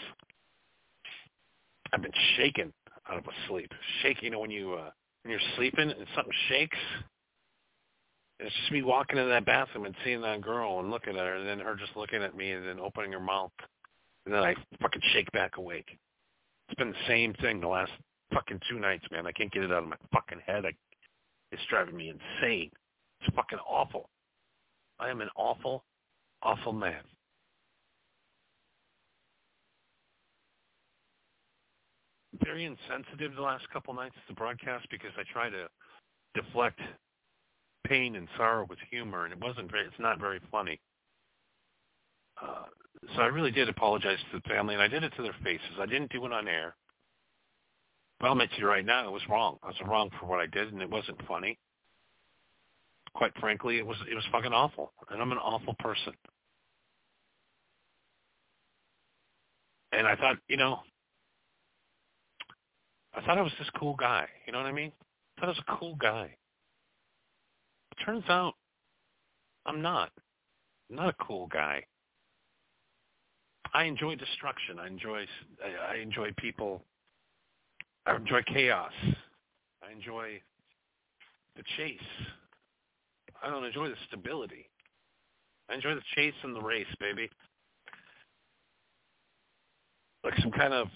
I've 1.94 2.02
been 2.02 2.12
shaking 2.36 2.74
out 3.10 3.18
of 3.20 3.26
a 3.26 3.48
sleep. 3.50 3.72
Shaking, 4.02 4.26
you 4.26 4.32
know, 4.32 4.40
when 4.40 4.52
you 4.52 4.74
uh, 4.74 4.92
when 5.24 5.32
you're 5.32 5.56
sleeping 5.56 5.90
and 5.90 6.08
something 6.16 6.34
shakes. 6.50 6.78
It's 8.40 8.56
just 8.56 8.72
me 8.72 8.84
walking 8.84 9.18
into 9.18 9.30
that 9.32 9.48
bathroom 9.48 9.86
and 9.86 9.96
seeing 10.06 10.22
that 10.22 10.42
girl 10.42 10.80
and 10.80 10.92
looking 10.92 11.18
at 11.18 11.26
her, 11.26 11.38
and 11.38 11.48
then 11.48 11.58
her 11.58 11.76
just 11.76 11.98
looking 11.98 12.22
at 12.22 12.38
me 12.38 12.52
and 12.52 12.68
then 12.68 12.80
opening 12.80 13.12
her 13.14 13.20
mouth, 13.20 13.52
and 14.26 14.34
then 14.34 14.44
I 14.44 14.54
fucking 14.80 15.02
shake 15.12 15.32
back 15.32 15.58
awake. 15.58 15.98
It's 16.70 16.78
been 16.78 16.92
the 16.92 17.08
same 17.08 17.34
thing 17.42 17.62
the 17.62 17.68
last 17.68 17.92
fucking 18.32 18.60
two 18.70 18.80
nights, 18.80 19.06
man. 19.10 19.26
I 19.26 19.32
can't 19.32 19.52
get 19.52 19.64
it 19.64 19.72
out 19.72 19.82
of 19.82 19.90
my 19.90 19.96
fucking 20.14 20.42
head. 20.46 20.66
I, 20.66 20.72
it's 21.52 21.64
driving 21.68 21.96
me 21.96 22.10
insane. 22.12 22.70
It's 23.22 23.36
fucking 23.36 23.60
awful. 23.60 24.10
I 25.00 25.10
am 25.10 25.22
an 25.22 25.30
awful, 25.36 25.84
awful 26.42 26.74
man. 26.74 27.04
very 32.44 32.66
insensitive 32.66 33.36
the 33.36 33.42
last 33.42 33.70
couple 33.72 33.94
nights 33.94 34.16
of 34.16 34.34
the 34.34 34.40
broadcast 34.40 34.88
because 34.90 35.12
I 35.18 35.24
try 35.32 35.50
to 35.50 35.68
deflect 36.34 36.80
pain 37.86 38.16
and 38.16 38.28
sorrow 38.38 38.66
with 38.70 38.80
humor, 38.90 39.26
and 39.26 39.34
it 39.34 39.40
wasn't 39.40 39.72
very. 39.72 39.86
It's 39.86 40.00
not 40.00 40.20
very 40.20 40.40
funny. 40.52 40.80
Uh, 42.42 42.64
so 43.16 43.22
I 43.22 43.27
really 43.27 43.51
did 43.51 43.70
apologize 43.70 44.18
to 44.32 44.40
the 44.40 44.50
family, 44.50 44.75
and 44.75 44.84
I 44.84 44.88
did 44.88 45.03
it 45.03 45.14
to 45.18 45.24
their 45.24 45.36
faces. 45.44 45.77
I 45.80 45.86
didn't 45.86 46.12
do 46.12 46.25
it 46.25 46.34
on 46.34 46.48
air. 46.48 46.75
But 48.20 48.27
I'll 48.27 48.32
admit 48.34 48.50
to 48.51 48.62
you 48.62 48.68
right 48.68 48.86
now, 48.86 49.08
it 49.08 49.12
was 49.12 49.22
wrong. 49.30 49.58
I 49.64 49.68
was 49.68 49.82
wrong 49.86 50.10
for 50.20 50.25
what 50.25 50.40
I 50.40 50.48
did, 50.48 50.74
and 50.74 50.82
it 50.82 50.90
wasn't 50.90 51.20
funny. 51.27 51.58
Quite 53.18 53.36
frankly, 53.40 53.80
it 53.80 53.86
was 53.86 53.98
it 54.12 54.14
was 54.14 54.24
fucking 54.32 54.53
awful, 54.53 54.94
and 55.10 55.20
I'm 55.20 55.32
an 55.32 55.40
awful 55.40 55.74
person. 55.80 56.14
And 59.92 60.06
I 60.06 60.16
thought, 60.16 60.38
you 60.48 60.56
know, 60.56 60.82
I 63.16 63.22
thought 63.22 63.40
I 63.40 63.42
was 63.42 63.51
this 63.58 63.72
cool 63.80 63.96
guy. 63.96 64.27
You 64.46 64.53
know 64.53 64.60
what 64.60 64.68
I 64.68 64.72
mean? 64.72 64.92
I 65.36 65.42
thought 65.42 65.48
I 65.48 65.50
was 65.50 65.64
a 65.68 65.77
cool 65.80 65.96
guy. 65.96 66.36
It 67.92 68.06
turns 68.06 68.24
out 68.30 68.53
I'm 69.66 69.82
not. 69.82 70.12
I'm 70.92 70.98
not 70.98 71.10
a 71.10 71.24
cool 71.24 71.48
guy. 71.48 71.84
I 73.74 73.86
enjoy 73.86 74.14
destruction. 74.14 74.77
I 74.77 74.86
enjoy 74.86 75.25
I 75.90 75.96
enjoy 75.96 76.34
people. 76.38 76.84
I 78.06 78.16
enjoy 78.16 78.44
chaos. 78.44 78.94
I 79.82 79.92
enjoy 79.92 80.40
the 81.56 81.64
chase. 81.77 81.98
I 83.44 83.50
don't 83.50 83.66
enjoy 83.66 83.90
the 83.90 83.96
stability. 84.08 84.70
I 85.70 85.76
enjoy 85.76 85.96
the 85.96 86.02
chase 86.16 86.34
and 86.44 86.56
the 86.56 86.62
race, 86.62 86.88
baby. 87.00 87.30
Like 90.24 90.38
some 90.42 90.52
kind 90.52 90.74
of 90.74 90.88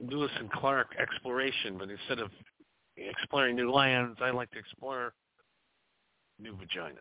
Lewis 0.00 0.30
and 0.38 0.50
Clark 0.50 0.94
exploration, 0.98 1.76
but 1.78 1.90
instead 1.90 2.18
of 2.18 2.30
exploring 2.96 3.56
new 3.56 3.70
lands, 3.70 4.18
I 4.22 4.30
like 4.30 4.50
to 4.52 4.58
explore 4.58 5.12
new 6.38 6.52
vaginas. 6.52 6.98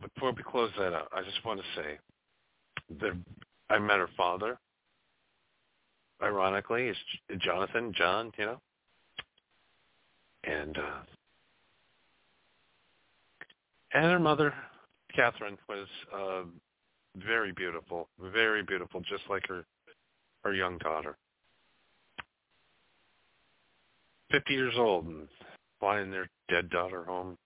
Before 0.00 0.32
we 0.32 0.42
close 0.42 0.70
that 0.78 0.94
out, 0.94 1.08
I 1.12 1.22
just 1.22 1.44
want 1.44 1.60
to 1.60 1.66
say 1.80 1.98
that 3.00 3.16
I 3.68 3.78
met 3.78 3.98
her 3.98 4.08
father. 4.16 4.58
Ironically, 6.22 6.88
is 6.88 6.96
Jonathan, 7.38 7.92
John, 7.96 8.32
you 8.36 8.46
know, 8.46 8.60
and 10.44 10.76
uh, 10.76 11.00
and 13.94 14.04
her 14.04 14.18
mother 14.18 14.52
Catherine 15.14 15.58
was 15.68 15.86
uh, 16.14 16.42
very 17.16 17.52
beautiful, 17.52 18.08
very 18.20 18.62
beautiful, 18.62 19.00
just 19.00 19.22
like 19.30 19.46
her 19.48 19.64
her 20.44 20.54
young 20.54 20.78
daughter. 20.78 21.16
Fifty 24.30 24.54
years 24.54 24.74
old 24.76 25.06
and 25.06 25.28
flying 25.80 26.10
their 26.10 26.28
dead 26.48 26.68
daughter 26.70 27.04
home. 27.04 27.36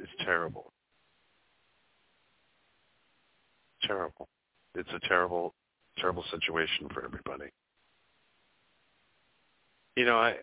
It's 0.00 0.10
terrible. 0.24 0.72
Terrible. 3.82 4.28
It's 4.76 4.90
a 4.94 5.08
terrible, 5.08 5.54
terrible 5.98 6.24
situation 6.30 6.88
for 6.92 7.04
everybody. 7.04 7.50
You 9.96 10.04
know, 10.04 10.18
I've 10.18 10.36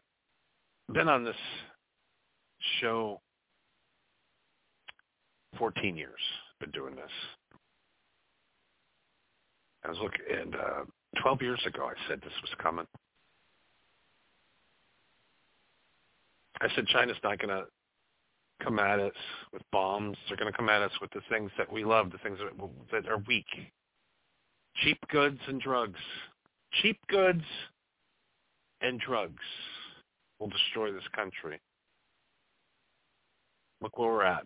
been 0.91 1.07
on 1.07 1.23
this 1.23 1.35
show 2.81 3.21
14 5.57 5.95
years 5.95 6.19
been 6.59 6.71
doing 6.71 6.95
this. 6.95 7.11
I 9.83 9.89
was 9.89 9.97
looking, 10.01 10.21
and 10.31 10.55
uh, 10.55 10.85
12 11.21 11.41
years 11.41 11.61
ago 11.67 11.85
I 11.85 11.93
said 12.07 12.21
this 12.21 12.33
was 12.41 12.51
coming. 12.61 12.87
I 16.61 16.67
said 16.75 16.87
China's 16.87 17.17
not 17.23 17.39
going 17.39 17.49
to 17.49 17.65
come 18.63 18.79
at 18.79 18.99
us 18.99 19.11
with 19.51 19.61
bombs. 19.71 20.15
They're 20.27 20.37
going 20.37 20.51
to 20.51 20.57
come 20.57 20.69
at 20.69 20.81
us 20.81 20.91
with 21.01 21.11
the 21.11 21.19
things 21.29 21.51
that 21.57 21.71
we 21.71 21.83
love, 21.83 22.11
the 22.11 22.17
things 22.19 22.37
that, 22.39 22.69
that 22.91 23.11
are 23.11 23.21
weak. 23.27 23.45
Cheap 24.77 24.97
goods 25.09 25.39
and 25.47 25.61
drugs. 25.61 25.99
Cheap 26.81 26.97
goods 27.07 27.43
and 28.81 28.99
drugs 28.99 29.43
will 30.39 30.49
destroy 30.49 30.91
this 30.91 31.07
country. 31.15 31.59
Look 33.81 33.97
where 33.97 34.09
we're 34.09 34.23
at. 34.23 34.45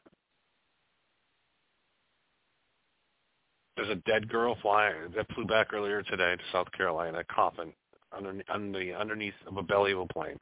There's 3.75 3.89
a 3.89 3.95
dead 3.95 4.27
girl 4.27 4.57
flying 4.61 5.11
that 5.15 5.31
flew 5.35 5.45
back 5.45 5.71
earlier 5.71 6.01
today 6.01 6.35
to 6.35 6.43
South 6.51 6.71
Carolina, 6.71 7.19
a 7.19 7.23
coffin 7.23 7.71
under, 8.11 8.33
the 8.79 8.93
underneath 8.93 9.35
of 9.45 9.57
a 9.57 9.63
belly 9.63 9.91
of 9.91 9.99
a 9.99 10.07
plane. 10.07 10.37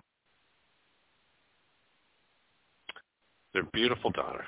Their 3.54 3.64
beautiful 3.74 4.12
daughter. 4.12 4.46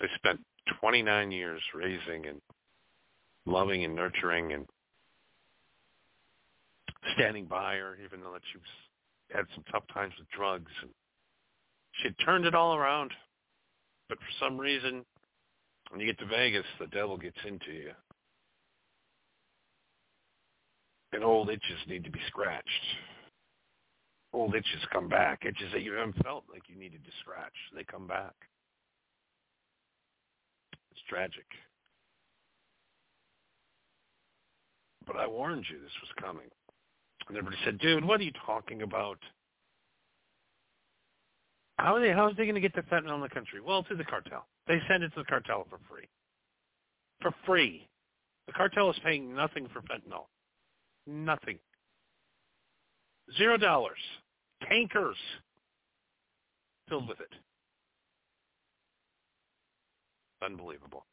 They 0.00 0.08
spent 0.16 0.40
29 0.80 1.30
years 1.30 1.60
raising 1.74 2.26
and 2.26 2.40
loving 3.46 3.84
and 3.84 3.94
nurturing 3.94 4.52
and 4.52 4.66
standing 7.14 7.46
by 7.46 7.76
her, 7.76 7.96
even 8.04 8.20
though 8.20 8.32
that 8.32 8.42
she 8.52 8.58
was, 8.58 8.66
had 9.32 9.46
some 9.54 9.64
tough 9.70 9.84
times 9.92 10.14
with 10.18 10.28
drugs. 10.30 10.70
And 10.82 10.90
she 12.00 12.08
had 12.08 12.16
turned 12.24 12.44
it 12.44 12.54
all 12.54 12.74
around, 12.76 13.12
but 14.08 14.18
for 14.18 14.44
some 14.44 14.58
reason, 14.58 15.04
When 15.92 16.00
you 16.00 16.06
get 16.06 16.18
to 16.20 16.26
Vegas, 16.26 16.64
the 16.80 16.86
devil 16.86 17.18
gets 17.18 17.36
into 17.46 17.70
you. 17.70 17.90
And 21.12 21.22
old 21.22 21.50
itches 21.50 21.78
need 21.86 22.02
to 22.04 22.10
be 22.10 22.20
scratched. 22.28 22.64
Old 24.32 24.54
itches 24.54 24.80
come 24.90 25.08
back. 25.08 25.44
Itches 25.44 25.70
that 25.74 25.82
you 25.82 25.92
haven't 25.92 26.16
felt 26.24 26.44
like 26.50 26.62
you 26.68 26.76
needed 26.76 27.04
to 27.04 27.10
scratch. 27.20 27.52
They 27.74 27.84
come 27.84 28.06
back. 28.06 28.32
It's 30.90 31.00
tragic. 31.10 31.44
But 35.06 35.16
I 35.16 35.26
warned 35.26 35.64
you 35.70 35.78
this 35.78 35.90
was 36.00 36.10
coming. 36.20 36.48
And 37.28 37.36
everybody 37.36 37.60
said, 37.64 37.78
dude, 37.78 38.04
what 38.04 38.20
are 38.20 38.24
you 38.24 38.32
talking 38.46 38.82
about? 38.82 39.18
How 41.78 41.96
are 41.96 42.00
they 42.00 42.12
how 42.12 42.28
is 42.28 42.36
they 42.36 42.44
going 42.44 42.54
to 42.54 42.60
get 42.60 42.74
the 42.74 42.82
fentanyl 42.82 43.14
in 43.14 43.20
the 43.20 43.28
country? 43.28 43.60
Well, 43.60 43.84
through 43.86 43.96
the 43.96 44.04
cartel. 44.04 44.46
They 44.68 44.78
send 44.88 45.02
it 45.02 45.08
to 45.14 45.20
the 45.20 45.24
cartel 45.24 45.66
for 45.68 45.78
free. 45.88 46.08
For 47.20 47.32
free. 47.46 47.88
The 48.46 48.52
cartel 48.52 48.90
is 48.90 48.96
paying 49.04 49.34
nothing 49.34 49.68
for 49.72 49.80
fentanyl. 49.82 50.26
Nothing. 51.06 51.58
Zero 53.36 53.56
dollars. 53.56 53.98
Tankers 54.68 55.16
filled 56.88 57.08
with 57.08 57.20
it. 57.20 57.32
Unbelievable. 60.44 61.04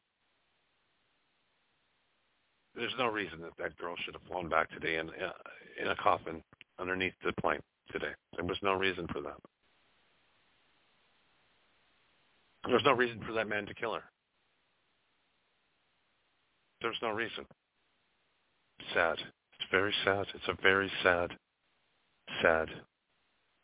There's 2.80 2.94
no 2.98 3.08
reason 3.08 3.42
that 3.42 3.52
that 3.58 3.76
girl 3.76 3.94
should 4.02 4.14
have 4.14 4.22
flown 4.26 4.48
back 4.48 4.70
today 4.70 4.96
in 4.96 5.10
in 5.80 5.88
a 5.88 5.96
coffin 5.96 6.42
underneath 6.78 7.12
the 7.22 7.34
plane 7.34 7.60
today. 7.92 8.12
There 8.34 8.44
was 8.46 8.56
no 8.62 8.72
reason 8.72 9.06
for 9.12 9.20
that. 9.20 9.36
There's 12.66 12.84
no 12.84 12.92
reason 12.92 13.22
for 13.26 13.34
that 13.34 13.48
man 13.48 13.66
to 13.66 13.74
kill 13.74 13.92
her. 13.92 14.04
There's 16.80 16.96
no 17.02 17.10
reason. 17.10 17.44
Sad. 18.94 19.18
It's 19.18 19.70
very 19.70 19.94
sad. 20.02 20.26
It's 20.34 20.48
a 20.48 20.56
very 20.62 20.90
sad, 21.02 21.32
sad, 22.40 22.68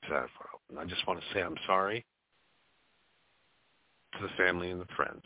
sad 0.03 0.11
world. 0.11 0.61
And 0.69 0.79
I 0.79 0.85
just 0.85 1.07
want 1.07 1.21
to 1.21 1.27
say 1.33 1.41
I'm 1.41 1.57
sorry 1.67 2.05
to 4.13 4.23
the 4.23 4.35
family 4.37 4.71
and 4.73 4.81
the 4.81 4.95
friends 4.95 5.25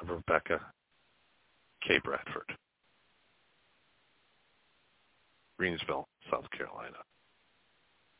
of 0.00 0.08
Rebecca 0.08 0.60
K. 1.84 1.98
Bradford. 2.04 2.56
Greensville, 5.60 6.04
South 6.30 6.48
Carolina. 6.56 6.98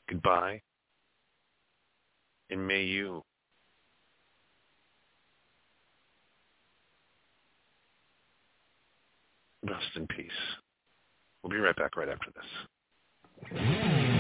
Goodbye. 0.09 0.61
And 2.51 2.66
may 2.66 2.83
you 2.83 3.22
rest 9.62 9.87
in 9.96 10.07
peace. 10.07 10.31
We'll 11.42 11.51
be 11.51 11.59
right 11.59 11.77
back 11.77 11.96
right 11.96 12.09
after 12.09 12.31
this. 12.35 14.17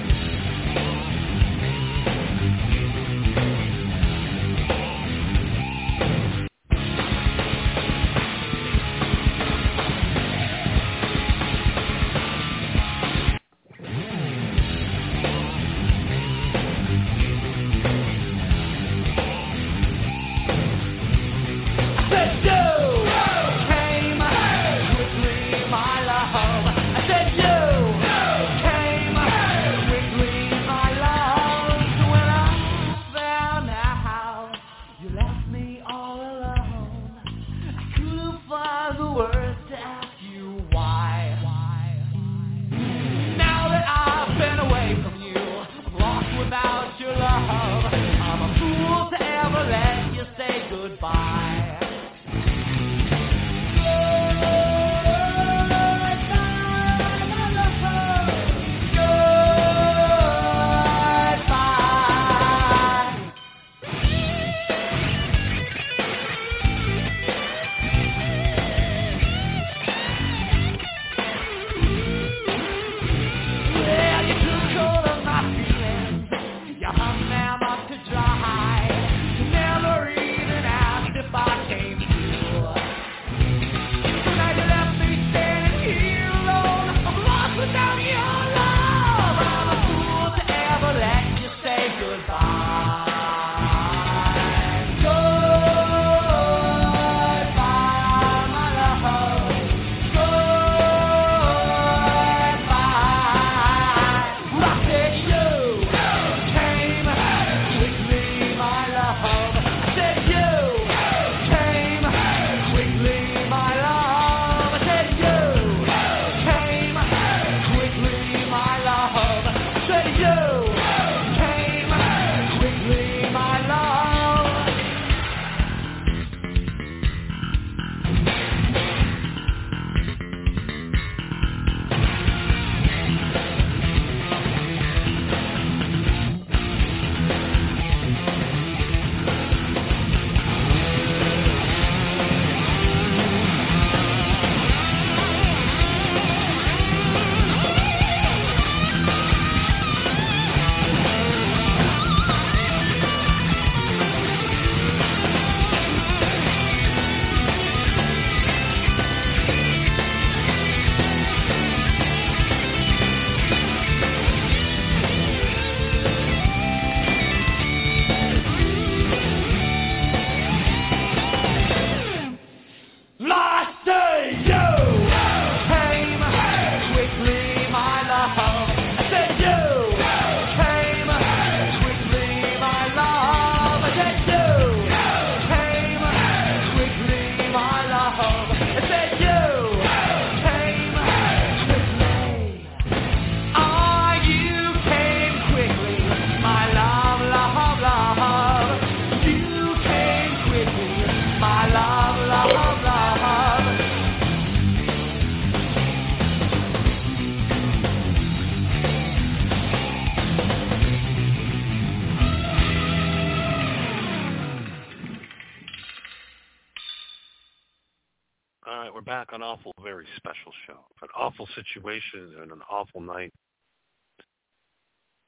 On 219.32 219.42
awful, 219.42 219.72
very 219.82 220.06
special 220.16 220.52
show. 220.66 220.78
An 221.02 221.08
awful 221.16 221.48
situation 221.54 222.34
and 222.42 222.52
an 222.52 222.60
awful 222.70 223.00
night. 223.00 223.32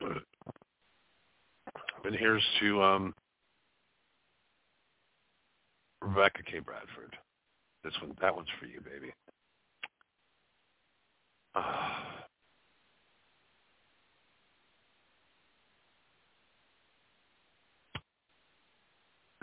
And 0.01 0.21
here's 2.19 2.43
to 2.61 2.83
um, 2.83 3.15
Rebecca 6.01 6.43
K. 6.51 6.61
Bradford. 6.61 7.17
This 7.85 7.93
one, 8.01 8.17
that 8.21 8.35
one's 8.35 8.49
for 8.59 8.67
you, 8.67 8.81
baby. 8.81 9.13
Uh, 11.55 11.63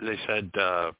they 0.00 0.18
said 0.26 0.50
uh, 0.60 0.90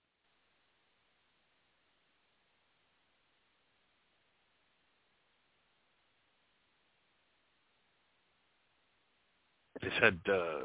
they 9.82 9.88
said 10.00 10.18
uh, 10.28 10.60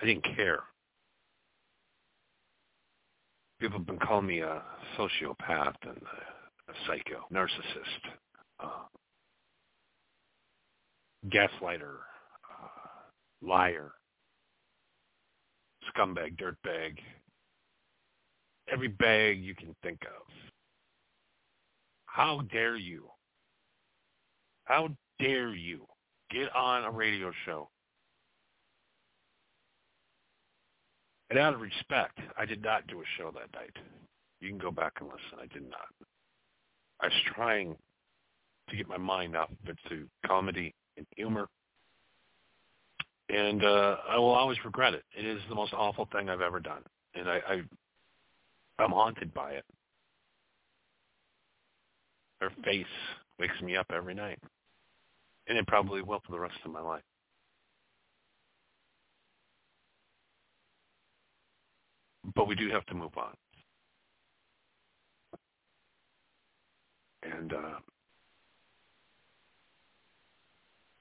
I 0.00 0.06
didn't 0.06 0.24
care. 0.36 0.60
People 3.60 3.78
have 3.78 3.86
been 3.86 3.98
calling 3.98 4.26
me 4.26 4.40
a 4.40 4.62
sociopath 4.98 5.74
and 5.82 5.98
a, 5.98 6.70
a 6.70 6.74
psycho, 6.86 7.26
narcissist, 7.32 8.10
uh, 8.62 8.86
gaslighter, 11.28 11.96
uh, 12.50 13.46
liar, 13.46 13.92
scumbag, 15.94 16.38
dirtbag, 16.38 16.96
every 18.72 18.88
bag 18.88 19.38
you 19.40 19.54
can 19.54 19.74
think 19.82 20.00
of. 20.04 20.32
How 22.06 22.42
dare 22.50 22.76
you? 22.76 23.08
How 24.64 24.88
dare 25.18 25.54
you 25.54 25.86
get 26.30 26.54
on 26.54 26.84
a 26.84 26.90
radio 26.90 27.32
show? 27.44 27.68
And 31.30 31.38
out 31.38 31.54
of 31.54 31.60
respect, 31.60 32.18
I 32.36 32.44
did 32.44 32.62
not 32.62 32.86
do 32.88 33.00
a 33.00 33.04
show 33.16 33.30
that 33.30 33.52
night. 33.58 33.76
You 34.40 34.48
can 34.48 34.58
go 34.58 34.70
back 34.70 34.94
and 35.00 35.08
listen. 35.08 35.38
I 35.40 35.46
did 35.52 35.68
not. 35.68 35.88
I 37.00 37.06
was 37.06 37.14
trying 37.34 37.76
to 38.68 38.76
get 38.76 38.88
my 38.88 38.96
mind 38.96 39.36
it 39.36 39.78
to 39.88 40.06
comedy 40.26 40.74
and 40.96 41.06
humor 41.16 41.48
and 43.30 43.64
uh, 43.64 43.96
I 44.08 44.18
will 44.18 44.30
always 44.30 44.58
regret 44.64 44.94
it. 44.94 45.04
It 45.16 45.24
is 45.24 45.40
the 45.48 45.54
most 45.54 45.72
awful 45.72 46.08
thing 46.12 46.28
I've 46.28 46.40
ever 46.40 46.60
done, 46.60 46.82
and 47.14 47.28
I, 47.28 47.40
I 47.48 47.62
I'm 48.78 48.90
haunted 48.90 49.32
by 49.34 49.52
it. 49.52 49.64
Her 52.40 52.50
face 52.64 52.86
wakes 53.38 53.60
me 53.62 53.76
up 53.76 53.86
every 53.94 54.14
night, 54.14 54.38
and 55.50 55.58
it 55.58 55.66
probably 55.66 56.00
will 56.00 56.22
for 56.24 56.30
the 56.30 56.38
rest 56.38 56.54
of 56.64 56.70
my 56.70 56.80
life. 56.80 57.02
But 62.36 62.46
we 62.46 62.54
do 62.54 62.70
have 62.70 62.86
to 62.86 62.94
move 62.94 63.10
on. 63.16 63.34
And 67.24 67.52
uh, 67.52 67.78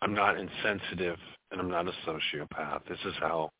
I'm 0.02 0.16
not 0.16 0.40
insensitive 0.40 1.18
and 1.52 1.62
I'm 1.62 1.70
not 1.70 1.88
a 1.88 1.94
sociopath. 2.08 2.86
This 2.90 2.98
is 3.06 3.14
how 3.20 3.52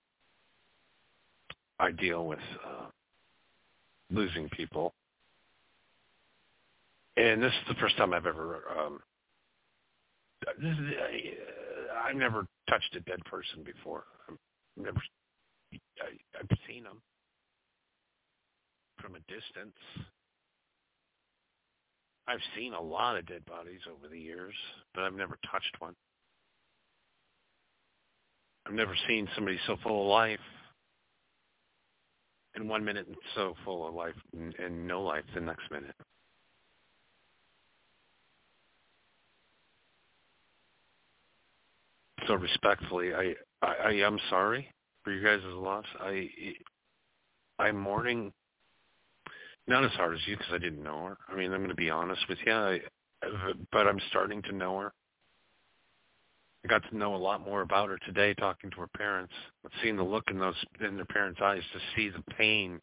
I 1.80 1.92
deal 1.92 2.26
with 2.26 2.40
uh, 2.66 2.88
losing 4.10 4.50
people. 4.50 4.96
And 7.16 7.44
this 7.44 7.52
is 7.52 7.68
the 7.68 7.76
first 7.76 7.96
time 7.98 8.12
I've 8.12 8.26
ever, 8.26 8.64
um, 8.76 9.00
I've 10.48 12.16
never 12.16 12.46
touched 12.70 12.96
a 12.96 13.02
dead 13.02 13.24
person 13.26 13.64
before. 13.64 14.04
I've 14.30 14.38
never, 14.78 15.00
I, 15.74 16.40
I've 16.40 16.58
seen 16.68 16.84
them 16.84 17.02
from 19.02 19.16
a 19.16 19.20
distance. 19.20 19.76
I've 22.28 22.40
seen 22.56 22.74
a 22.74 22.82
lot 22.82 23.18
of 23.18 23.26
dead 23.26 23.46
bodies 23.46 23.82
over 23.90 24.08
the 24.08 24.20
years, 24.20 24.54
but 24.94 25.04
I've 25.04 25.16
never 25.16 25.38
touched 25.52 25.76
one. 25.80 25.96
I've 28.68 28.74
never 28.74 28.96
seen 29.08 29.28
somebody 29.34 29.60
so 29.66 29.78
full 29.82 30.04
of 30.04 30.08
life 30.08 30.40
in 32.56 32.68
one 32.68 32.84
minute 32.84 33.08
and 33.08 33.16
so 33.36 33.56
full 33.66 33.88
of 33.88 33.96
life 33.96 34.16
and, 34.34 34.54
and 34.56 34.88
no 34.88 35.02
life 35.02 35.24
the 35.34 35.42
next 35.42 35.72
minute. 35.72 35.96
So 42.28 42.36
respectfully, 42.36 43.14
I, 43.14 43.34
I, 43.62 43.74
I 43.86 43.92
am 43.92 44.20
sorry 44.30 44.68
for 45.04 45.12
you 45.12 45.24
guys' 45.24 45.42
loss. 45.46 45.86
I 46.00 46.30
I'm 47.58 47.78
mourning 47.78 48.32
not 49.68 49.86
as 49.86 49.92
hard 49.92 50.16
as 50.16 50.22
you 50.26 50.36
because 50.36 50.54
I 50.54 50.58
didn't 50.58 50.84
know 50.84 51.06
her. 51.06 51.18
I 51.30 51.36
mean, 51.36 51.52
I'm 51.52 51.60
going 51.60 51.70
to 51.70 51.76
be 51.76 51.90
honest 51.90 52.22
with 52.28 52.40
you, 52.46 52.54
I, 52.54 52.80
but 53.72 53.88
I'm 53.88 54.00
starting 54.10 54.42
to 54.44 54.52
know 54.52 54.80
her. 54.80 54.94
I 56.66 56.68
got 56.68 56.84
to 56.90 56.98
know 56.98 57.16
a 57.16 57.18
lot 57.18 57.46
more 57.46 57.62
about 57.62 57.90
her 57.90 57.98
today 58.06 58.34
talking 58.34 58.70
to 58.72 58.82
her 58.82 58.90
parents. 58.98 59.34
But 59.64 59.72
seeing 59.82 59.96
the 59.96 60.04
look 60.04 60.26
in 60.30 60.40
those 60.40 60.56
in 60.82 60.96
their 60.96 61.06
parents' 61.06 61.40
eyes 61.42 61.62
to 61.74 61.80
see 61.96 62.10
the 62.10 62.24
pain 62.34 62.80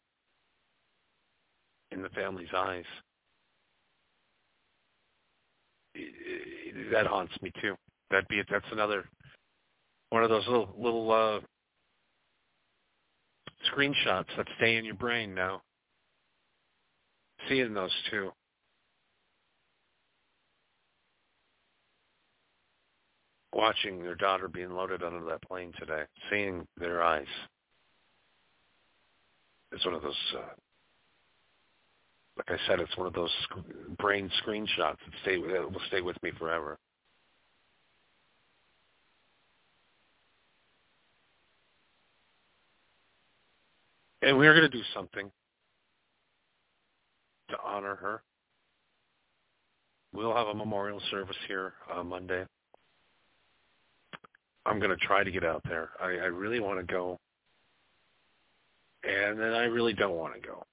in 1.91 2.01
the 2.01 2.09
family's 2.09 2.47
eyes. 2.55 2.85
That 6.91 7.07
haunts 7.07 7.33
me 7.41 7.51
too. 7.61 7.75
That'd 8.09 8.27
be 8.29 8.41
that's 8.49 8.65
another 8.71 9.05
one 10.09 10.23
of 10.23 10.29
those 10.29 10.47
little 10.47 10.73
little 10.77 11.11
uh 11.11 11.39
screenshots 13.71 14.27
that 14.37 14.47
stay 14.57 14.77
in 14.77 14.85
your 14.85 14.95
brain 14.95 15.33
now. 15.33 15.61
Seeing 17.47 17.73
those 17.73 17.93
two. 18.09 18.31
watching 23.57 24.03
their 24.03 24.15
daughter 24.15 24.47
being 24.47 24.69
loaded 24.69 25.01
onto 25.01 25.27
that 25.27 25.41
plane 25.41 25.73
today, 25.79 26.03
seeing 26.29 26.65
their 26.79 27.01
eyes. 27.01 27.25
It's 29.71 29.83
one 29.83 29.95
of 29.95 30.03
those, 30.03 30.35
uh, 30.35 30.53
like 32.37 32.59
I 32.59 32.67
said, 32.67 32.79
it's 32.79 32.95
one 32.95 33.07
of 33.07 33.13
those 33.13 33.31
sc- 33.43 33.97
brain 33.97 34.29
screenshots 34.45 34.69
that 34.77 35.13
stay 35.23 35.41
that 35.41 35.71
will 35.71 35.81
stay 35.87 36.01
with 36.01 36.21
me 36.21 36.31
forever. 36.37 36.77
And 44.21 44.37
we 44.37 44.47
are 44.47 44.53
going 44.53 44.69
to 44.69 44.77
do 44.77 44.83
something 44.93 45.31
to 47.49 47.57
honor 47.63 47.95
her. 47.95 48.23
We'll 50.13 50.35
have 50.35 50.47
a 50.47 50.53
memorial 50.53 51.01
service 51.11 51.35
here 51.47 51.73
uh, 51.93 52.03
Monday. 52.03 52.45
I'm 54.65 54.79
going 54.79 54.89
to 54.89 55.05
try 55.05 55.23
to 55.23 55.31
get 55.31 55.45
out 55.45 55.61
there. 55.69 55.91
I, 56.01 56.07
I 56.07 56.25
really 56.25 56.59
want 56.59 56.79
to 56.79 56.93
go, 56.93 57.19
and 59.03 59.39
then 59.39 59.53
I 59.53 59.63
really 59.65 59.93
don't 59.93 60.17
want 60.17 60.33
to 60.33 60.41
go. 60.45 60.65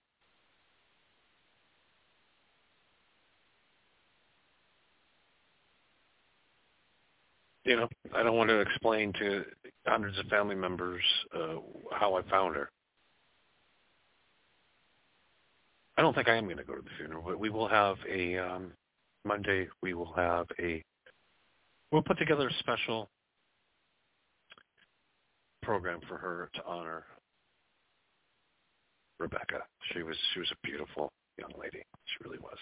You 7.64 7.76
know, 7.76 7.88
I 8.14 8.22
don't 8.22 8.37
want 8.37 8.50
to 8.50 8.61
explain 8.61 9.12
to 9.14 9.44
hundreds 9.87 10.18
of 10.18 10.26
family 10.26 10.54
members 10.54 11.02
uh, 11.35 11.57
how 11.92 12.14
I 12.16 12.22
found 12.28 12.57
her. 12.57 12.70
I 15.96 16.02
don't 16.02 16.14
think 16.14 16.28
I 16.28 16.37
am 16.37 16.44
going 16.44 16.57
to 16.57 16.64
go 16.64 16.74
to 16.74 16.83
the 16.83 16.90
funeral, 16.98 17.22
but 17.24 17.38
we 17.38 17.50
will 17.50 17.68
have 17.68 17.96
a 18.11 18.37
um, 18.38 18.72
Monday. 19.24 19.68
We 19.83 19.94
will 19.94 20.12
have 20.14 20.46
a. 20.61 20.83
We'll 21.92 22.02
put 22.02 22.18
together 22.18 22.48
a 22.48 22.54
special 22.59 23.09
program 25.62 26.00
for 26.09 26.18
her 26.18 26.50
to 26.54 26.64
honor 26.66 27.04
Rebecca. 29.18 29.62
She 29.92 30.02
was 30.02 30.16
she 30.33 30.40
was 30.40 30.50
a 30.50 30.66
beautiful 30.66 31.12
young 31.38 31.52
lady. 31.61 31.85
She 32.07 32.24
really 32.24 32.38
was. 32.38 32.59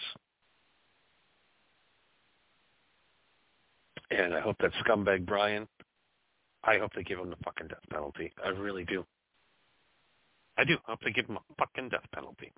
And 4.11 4.33
I 4.35 4.41
hope 4.41 4.57
that 4.59 4.71
scumbag 4.85 5.25
Brian, 5.25 5.67
I 6.63 6.77
hope 6.77 6.91
they 6.95 7.03
give 7.03 7.17
him 7.17 7.31
the 7.31 7.35
fucking 7.43 7.67
death 7.67 7.79
penalty. 7.89 8.31
I 8.45 8.49
really 8.49 8.85
do. 8.85 9.03
I 10.57 10.63
do. 10.63 10.77
I 10.87 10.91
hope 10.91 10.99
they 11.03 11.11
give 11.11 11.25
him 11.25 11.37
a 11.37 11.55
fucking 11.57 11.89
death 11.89 12.05
penalty. 12.13 12.51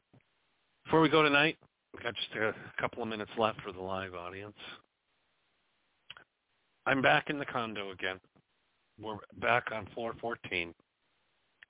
Before 0.85 1.01
we 1.01 1.09
go 1.09 1.23
tonight, 1.23 1.57
we've 1.93 2.03
got 2.03 2.15
just 2.15 2.35
a 2.35 2.53
couple 2.79 3.03
of 3.03 3.09
minutes 3.09 3.31
left 3.37 3.61
for 3.61 3.71
the 3.71 3.81
live 3.81 4.13
audience. 4.13 4.55
I'm 6.85 7.01
back 7.01 7.29
in 7.29 7.37
the 7.37 7.45
condo 7.45 7.91
again. 7.91 8.19
We're 9.01 9.17
back 9.39 9.65
on 9.73 9.87
floor 9.93 10.13
14. 10.21 10.73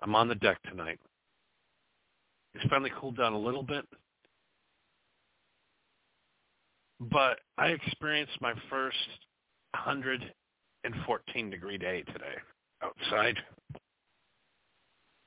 I'm 0.01 0.15
on 0.15 0.28
the 0.28 0.36
deck 0.36 0.62
tonight. 0.69 0.99
It's 2.54 2.65
finally 2.69 2.91
cooled 2.99 3.17
down 3.17 3.34
a 3.34 3.39
little 3.39 3.63
bit. 3.63 3.86
but 6.99 7.39
I 7.58 7.67
experienced 7.67 8.39
my 8.41 8.54
first 8.69 8.97
114 9.71 11.49
degree 11.49 11.78
day 11.78 12.04
today 12.04 12.36
outside. 12.84 13.38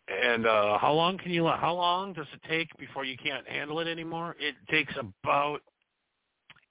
And 0.09 0.47
uh 0.47 0.79
how 0.79 0.93
long 0.93 1.19
can 1.19 1.31
you 1.31 1.47
how 1.47 1.75
long 1.75 2.13
does 2.15 2.27
it 2.33 2.41
take 2.49 2.69
before 2.79 3.05
you 3.05 3.17
can't 3.17 3.47
handle 3.47 3.81
it 3.81 3.89
anymore? 3.89 4.37
It 4.39 4.55
takes 4.71 4.95
about 4.97 5.61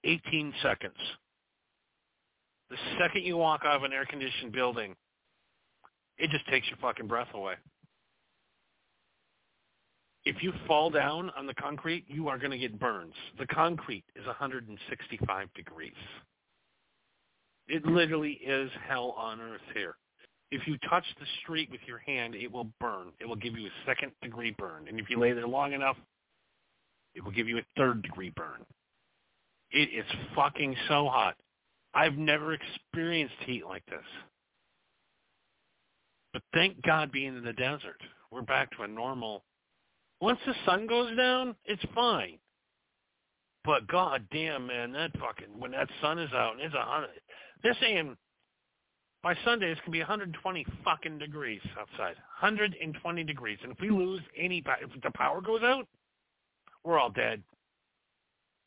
18 0.04 0.54
seconds. 0.64 0.96
The 2.70 2.78
second 3.00 3.24
you 3.24 3.38
walk 3.38 3.62
out 3.66 3.78
of 3.78 3.84
an 3.84 3.94
air 3.94 4.06
conditioned 4.06 4.52
building, 4.52 4.96
it 6.18 6.30
just 6.32 6.48
takes 6.48 6.68
your 6.68 6.78
fucking 6.78 7.08
breath 7.08 7.30
away. 7.34 7.54
If 10.26 10.44
you 10.44 10.52
fall 10.68 10.90
down 10.90 11.32
on 11.38 11.48
the 11.48 11.54
concrete, 11.54 12.04
you 12.08 12.28
are 12.28 12.38
going 12.38 12.52
to 12.52 12.58
get 12.58 12.78
burns. 12.78 13.14
The 13.40 13.48
concrete 13.48 14.04
is 14.16 14.26
165 14.26 15.54
degrees. 15.54 15.94
It 17.70 17.86
literally 17.86 18.34
is 18.46 18.70
hell 18.90 19.16
on 19.18 19.40
earth 19.40 19.62
here. 19.74 19.96
If 20.52 20.66
you 20.68 20.78
touch 20.90 21.04
the 21.20 21.26
street 21.42 21.70
with 21.70 21.82
your 21.86 21.98
hand, 22.00 22.36
it 22.36 22.52
will 22.52 22.70
burn. 22.80 23.08
It 23.20 23.26
will 23.26 23.36
give 23.36 23.58
you 23.58 23.68
a 23.68 23.86
second 23.86 24.12
degree 24.22 24.56
burn. 24.58 24.88
And 24.88 25.00
if 25.00 25.10
you 25.10 25.20
lay 25.20 25.34
there 25.34 25.48
long 25.48 25.74
enough, 25.74 25.98
it 27.16 27.24
will 27.24 27.32
give 27.32 27.48
you 27.48 27.58
a 27.58 27.66
third 27.76 28.02
degree 28.02 28.32
burn. 28.36 28.66
It 29.72 29.90
is 29.94 30.06
fucking 30.36 30.76
so 30.88 31.10
hot. 31.10 31.36
I've 31.94 32.18
never 32.18 32.54
experienced 32.54 33.36
heat 33.46 33.66
like 33.66 33.86
this. 33.88 34.00
But 36.32 36.44
thank 36.54 36.82
God 36.84 37.12
being 37.12 37.36
in 37.36 37.44
the 37.44 37.54
desert, 37.54 38.00
we're 38.32 38.42
back 38.42 38.70
to 38.78 38.84
a 38.84 38.88
normal. 38.88 39.44
Once 40.22 40.40
the 40.46 40.54
sun 40.66 40.88
goes 40.88 41.16
down, 41.18 41.56
it's 41.66 41.84
fine. 41.94 42.38
But 43.64 43.88
god 43.88 44.26
damn 44.32 44.68
man, 44.68 44.94
that 44.94 45.12
fucking 45.20 45.60
when 45.60 45.72
that 45.72 45.90
sun 46.02 46.20
is 46.20 46.32
out 46.34 46.54
and 46.54 46.62
it's 46.62 46.76
a 46.76 46.82
hundred 46.82 47.10
they're 47.64 47.76
saying 47.82 48.16
by 49.28 49.36
Sundays 49.44 49.76
can 49.84 49.92
be 49.92 50.00
120 50.00 50.66
fucking 50.86 51.18
degrees 51.18 51.60
outside. 51.78 52.16
120 52.40 53.24
degrees. 53.26 53.58
And 53.62 53.74
if 53.74 53.82
we 53.82 53.90
lose 53.90 54.22
any 54.38 54.64
if 54.82 55.02
the 55.04 55.12
power 55.16 55.42
goes 55.42 55.64
out, 55.64 55.86
we're 56.86 56.98
all 56.98 57.10
dead. 57.10 57.44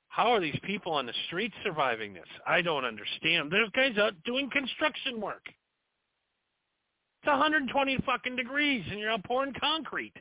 How 0.09 0.35
are 0.35 0.40
these 0.40 0.59
people 0.62 0.92
on 0.92 1.07
the 1.07 1.14
streets 1.29 1.55
surviving 1.64 2.12
this? 2.12 2.27
I 2.46 2.61
don't 2.61 2.85
understand. 2.85 3.51
There's 3.51 3.70
guys 3.70 3.96
out 3.96 4.12
doing 4.27 4.51
construction 4.51 5.18
work. 5.18 5.46
It's 5.46 7.29
120 7.29 7.96
fucking 8.05 8.37
degrees 8.37 8.85
and 8.90 9.01
you're 9.01 9.12
out 9.12 9.25
pouring 9.25 9.55
concrete. 9.59 10.12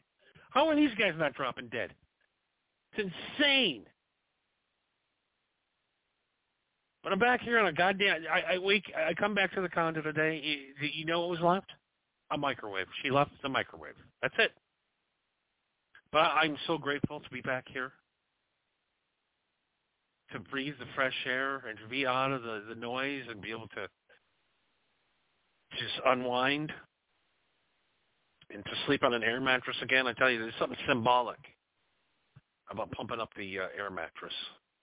How 0.51 0.69
are 0.69 0.75
these 0.77 0.95
guys 0.97 1.15
not 1.17 1.33
dropping 1.33 1.67
dead? 1.67 1.93
It's 2.93 3.11
insane. 3.37 3.83
But 7.03 7.13
I'm 7.13 7.19
back 7.19 7.41
here 7.41 7.59
on 7.59 7.67
a 7.67 7.73
goddamn. 7.73 8.23
I, 8.31 8.55
I 8.55 8.57
wake. 8.57 8.91
I 8.95 9.13
come 9.13 9.33
back 9.33 9.53
to 9.55 9.61
the 9.61 9.69
condo 9.69 10.01
today. 10.01 10.41
You, 10.43 10.89
you 10.93 11.05
know 11.05 11.21
what 11.21 11.29
was 11.29 11.39
left? 11.39 11.71
A 12.31 12.37
microwave. 12.37 12.87
She 13.01 13.09
left 13.09 13.31
the 13.41 13.49
microwave. 13.49 13.95
That's 14.21 14.35
it. 14.37 14.51
But 16.11 16.19
I'm 16.19 16.57
so 16.67 16.77
grateful 16.77 17.19
to 17.19 17.29
be 17.29 17.41
back 17.41 17.65
here 17.71 17.93
to 20.31 20.39
breathe 20.39 20.75
the 20.79 20.85
fresh 20.95 21.15
air 21.25 21.63
and 21.67 21.77
to 21.79 21.87
be 21.89 22.05
out 22.05 22.31
of 22.31 22.43
the, 22.43 22.63
the 22.69 22.75
noise 22.75 23.23
and 23.29 23.41
be 23.41 23.49
able 23.49 23.67
to 23.69 23.87
just 25.71 25.93
unwind 26.05 26.71
and 28.53 28.63
to 28.63 28.71
sleep 28.85 29.03
on 29.03 29.13
an 29.13 29.23
air 29.23 29.39
mattress 29.39 29.77
again. 29.81 30.07
I 30.07 30.13
tell 30.13 30.29
you, 30.29 30.39
there's 30.39 30.53
something 30.59 30.77
symbolic 30.87 31.39
about 32.71 32.91
pumping 32.91 33.19
up 33.19 33.29
the 33.35 33.59
uh, 33.59 33.67
air 33.77 33.89
mattress. 33.89 34.33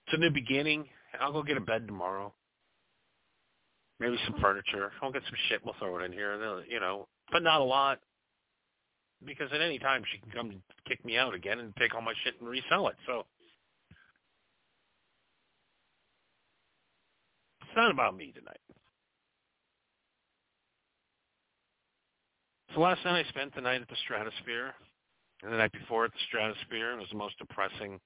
It's 0.07 0.15
a 0.15 0.17
new 0.17 0.31
beginning. 0.31 0.85
I'll 1.19 1.33
go 1.33 1.43
get 1.43 1.57
a 1.57 1.59
hmm. 1.59 1.65
bed 1.65 1.87
tomorrow. 1.87 2.33
Maybe 3.99 4.17
some 4.25 4.35
hmm. 4.35 4.41
furniture. 4.41 4.91
I'll 5.01 5.11
get 5.11 5.23
some 5.23 5.37
shit. 5.49 5.63
We'll 5.63 5.75
throw 5.79 5.99
it 5.99 6.05
in 6.05 6.13
here. 6.13 6.63
You 6.69 6.79
know, 6.79 7.07
but 7.31 7.43
not 7.43 7.61
a 7.61 7.63
lot. 7.63 7.99
Because 9.25 9.49
at 9.51 9.61
any 9.61 9.79
time 9.79 10.03
she 10.11 10.19
can 10.19 10.29
come 10.29 10.49
and 10.51 10.61
kick 10.87 11.03
me 11.03 11.17
out 11.17 11.33
again 11.33 11.59
and 11.59 11.75
take 11.77 11.95
all 11.95 12.01
my 12.01 12.13
shit 12.23 12.35
and 12.39 12.47
resell 12.47 12.87
it. 12.87 12.95
So 13.07 13.25
it's 17.61 17.75
not 17.75 17.89
about 17.89 18.15
me 18.15 18.31
tonight. 18.31 18.59
So 22.75 22.81
last 22.81 23.03
night 23.05 23.25
I 23.25 23.29
spent 23.29 23.55
the 23.55 23.61
night 23.61 23.81
at 23.81 23.89
the 23.89 23.95
Stratosphere, 24.05 24.75
and 25.41 25.51
the 25.51 25.57
night 25.57 25.71
before 25.71 26.05
at 26.05 26.11
the 26.11 26.19
Stratosphere. 26.27 26.91
It 26.91 26.99
was 26.99 27.09
the 27.11 27.17
most 27.17 27.39
depressing 27.39 27.99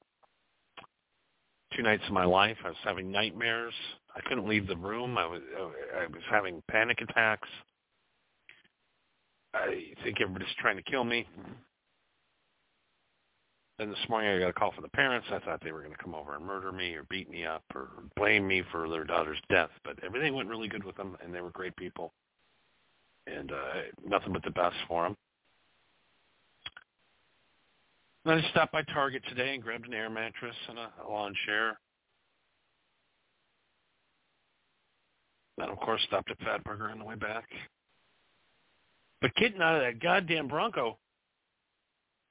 two 1.75 1.83
nights 1.83 2.03
of 2.07 2.13
my 2.13 2.25
life. 2.25 2.57
I 2.63 2.69
was 2.69 2.77
having 2.83 3.11
nightmares. 3.11 3.73
I 4.15 4.21
couldn't 4.21 4.47
leave 4.47 4.67
the 4.67 4.77
room. 4.77 5.17
I 5.17 5.25
was 5.25 5.41
I 5.97 6.05
was 6.05 6.21
having 6.29 6.61
panic 6.69 6.99
attacks. 7.01 7.47
I 9.53 9.83
think 10.03 10.21
everybody's 10.21 10.53
trying 10.59 10.77
to 10.77 10.83
kill 10.83 11.03
me. 11.03 11.27
Then 13.77 13.89
this 13.89 14.09
morning 14.09 14.29
I 14.29 14.39
got 14.39 14.49
a 14.49 14.53
call 14.53 14.71
from 14.71 14.83
the 14.83 14.89
parents. 14.89 15.27
I 15.31 15.39
thought 15.39 15.61
they 15.63 15.71
were 15.71 15.81
going 15.81 15.91
to 15.91 16.03
come 16.03 16.15
over 16.15 16.35
and 16.35 16.45
murder 16.45 16.71
me 16.71 16.93
or 16.93 17.03
beat 17.09 17.29
me 17.29 17.45
up 17.45 17.63
or 17.73 17.89
blame 18.15 18.47
me 18.47 18.63
for 18.71 18.87
their 18.87 19.03
daughter's 19.03 19.41
death. 19.49 19.71
But 19.83 19.97
everything 20.03 20.35
went 20.35 20.49
really 20.49 20.67
good 20.67 20.83
with 20.83 20.95
them, 20.95 21.17
and 21.23 21.33
they 21.33 21.41
were 21.41 21.49
great 21.49 21.75
people. 21.75 22.13
And 23.27 23.51
uh, 23.51 23.81
nothing 24.07 24.33
but 24.33 24.43
the 24.43 24.51
best 24.51 24.75
for 24.87 25.03
them. 25.03 25.17
Then 28.23 28.37
I 28.37 28.49
stopped 28.51 28.71
by 28.71 28.83
Target 28.83 29.23
today 29.29 29.55
and 29.55 29.63
grabbed 29.63 29.87
an 29.87 29.93
air 29.93 30.09
mattress 30.09 30.55
and 30.69 30.77
a, 30.77 30.91
lawn 31.09 31.33
chair. 31.45 31.79
Then, 35.57 35.69
of 35.69 35.77
course, 35.79 36.01
stopped 36.07 36.31
at 36.31 36.39
Fatburger 36.39 36.91
on 36.91 36.99
the 36.99 37.05
way 37.05 37.15
back. 37.15 37.45
But 39.21 39.35
getting 39.35 39.61
out 39.61 39.75
of 39.75 39.81
that 39.81 40.01
goddamn 40.01 40.47
Bronco, 40.47 40.97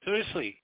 seriously, 0.04 0.56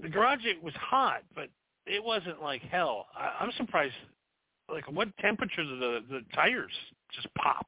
the 0.00 0.08
garage 0.08 0.44
it 0.44 0.62
was 0.62 0.74
hot, 0.74 1.22
but 1.34 1.48
it 1.86 2.02
wasn't 2.02 2.42
like 2.42 2.62
hell. 2.62 3.06
I, 3.16 3.36
I'm 3.40 3.52
surprised. 3.56 3.94
Like, 4.70 4.90
what 4.90 5.08
temperature 5.18 5.64
do 5.64 5.78
the 5.78 6.00
the 6.08 6.20
tires 6.34 6.72
just 7.14 7.28
pop? 7.34 7.66